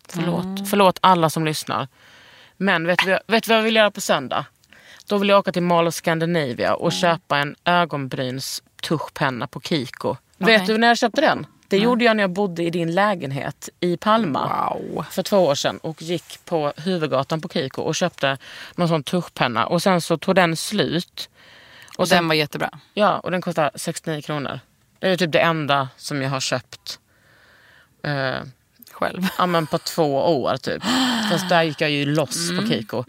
[0.09, 1.88] Förlåt, Förlåt alla som lyssnar.
[2.57, 4.45] Men vet du vet vad jag vill göra på söndag?
[5.07, 10.15] Då vill jag åka till Mall of Scandinavia och köpa en ögonbryns tuschpenna på Kiko.
[10.38, 11.45] Vet du när jag köpte den?
[11.68, 14.74] Det gjorde jag när jag bodde i din lägenhet i Palma.
[14.74, 15.05] Wow.
[15.11, 18.38] För två år sedan och gick på huvudgatan på Kiko och köpte
[18.76, 19.65] någon sån tuschpenna.
[19.65, 21.30] Och sen så tog den slut.
[21.97, 22.70] Och den var jättebra.
[22.93, 24.59] Ja, och den kostar 69 kronor.
[24.99, 26.99] Det är typ det enda som jag har köpt
[28.03, 28.36] eh,
[28.91, 29.28] Själv.
[29.38, 30.84] ja, men på två år typ.
[31.32, 33.03] Fast där gick jag ju loss på Kiko.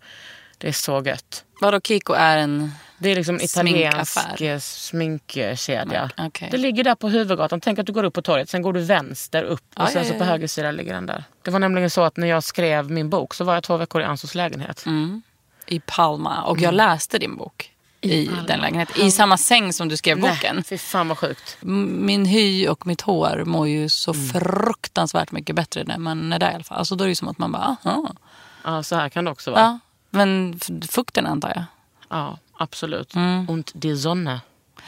[0.59, 1.44] Det är så gött.
[1.61, 2.72] Vadå Kiko är en...
[2.99, 4.42] Det är liksom italiensk Sminkaffär.
[4.46, 6.11] eh, sminkkedja.
[6.18, 6.49] Okej.
[6.51, 7.61] Det ligger där på huvudgatan.
[7.61, 10.03] Tänk att du går upp på torget, sen går du vänster upp och Ja, sen
[10.03, 10.28] ja, så ja, på ja.
[10.28, 11.24] höger sida ligger den där.
[11.42, 14.01] Det var nämligen så att när jag skrev min bok så var jag två veckor
[14.01, 14.84] i Ansos lägenhet.
[15.66, 16.42] I Palma.
[16.42, 17.72] Och jag läste din bok.
[18.01, 19.03] I, den lägenheten.
[19.03, 20.55] I samma säng som du skrev boken.
[20.57, 21.59] Nej, fy fan vad sjukt.
[21.62, 26.38] M- Min hy och mitt hår mår ju så fruktansvärt mycket bättre när man är
[26.38, 26.78] där i alla fall.
[26.78, 28.12] Alltså då är det ju som att man bara, aha.
[28.64, 29.61] Ja, så här kan det också vara.
[29.61, 29.78] Ja.
[30.11, 31.64] Men f- fukten antar jag.
[32.09, 33.14] Ja, absolut.
[33.48, 34.40] Und die Sonne.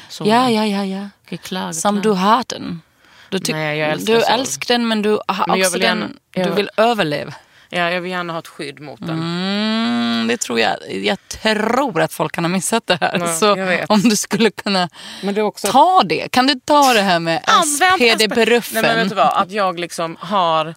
[0.09, 0.33] Så Mm.
[0.35, 1.09] Ja, ja, ja, ja.
[1.31, 1.77] Geklagat.
[1.77, 2.83] Som du har den.
[3.29, 5.99] Du, tyck- Nej, jag älskar du älskar den men du har Men också vill den,
[5.99, 7.33] gärna- du jag- vill överleva.
[7.73, 9.11] Ja, jag vill gärna ha ett skydd mot den.
[9.19, 10.77] Mm, det tror jag.
[11.05, 13.19] Jag tror att folk kan ha missat det här.
[13.19, 13.53] Ja, så
[13.89, 14.89] om du skulle kunna
[15.23, 15.67] Men det också...
[15.69, 16.29] ta det.
[16.33, 18.73] Kan du ta det här med Använd SPD SPF.
[18.73, 20.75] Nej men vet du vad, att jag liksom har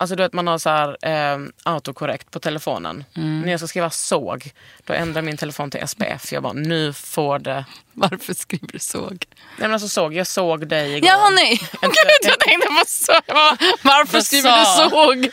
[0.00, 3.04] Alltså du vet man har så här eh, autokorrekt på telefonen.
[3.16, 3.40] Mm.
[3.40, 4.50] När jag ska skriva såg,
[4.86, 6.32] då ändrar min telefon till SPF.
[6.32, 7.64] Jag bara, nu får det...
[7.92, 9.26] Varför skriver du såg?
[9.34, 11.08] Nej men alltså såg, jag såg dig igår.
[11.08, 11.60] Ja, nej.
[11.82, 11.92] Gud,
[12.22, 13.12] jag tänkte på så.
[13.26, 15.30] Jag bara, Varför skriver du såg?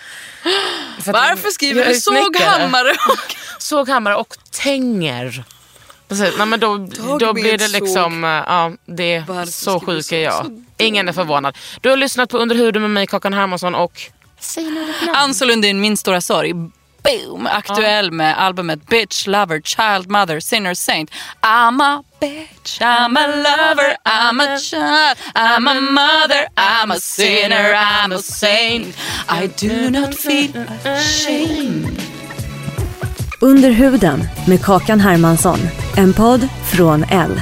[1.13, 2.95] Varför skriver jag är du såghammare?
[3.59, 5.43] Såghammare och tänger.
[6.07, 6.77] Precis, nej, men då,
[7.19, 7.81] då blir det såg.
[7.81, 10.63] liksom, eh, ja, det, Varför så du sjuk är jag.
[10.77, 11.57] Ingen är förvånad.
[11.81, 14.11] Du har lyssnat på Under huden med mig, Kakan Hermansson och...
[14.45, 15.15] Säg nu ditt namn.
[15.15, 16.53] Ann Lundin, Min stora sorg.
[17.05, 17.47] Boom!
[17.47, 21.11] Aktuell med albumet Bitch, Lover, Child, Mother, Sinner, Saint.
[21.43, 27.73] I'm a bitch, I'm a lover, I'm a child, I'm a mother, I'm a sinner,
[27.73, 28.95] I'm a saint.
[29.29, 32.01] I do not feel ashamed.
[33.41, 35.59] Under huden med Kakan Hermansson.
[35.97, 37.41] En podd från L.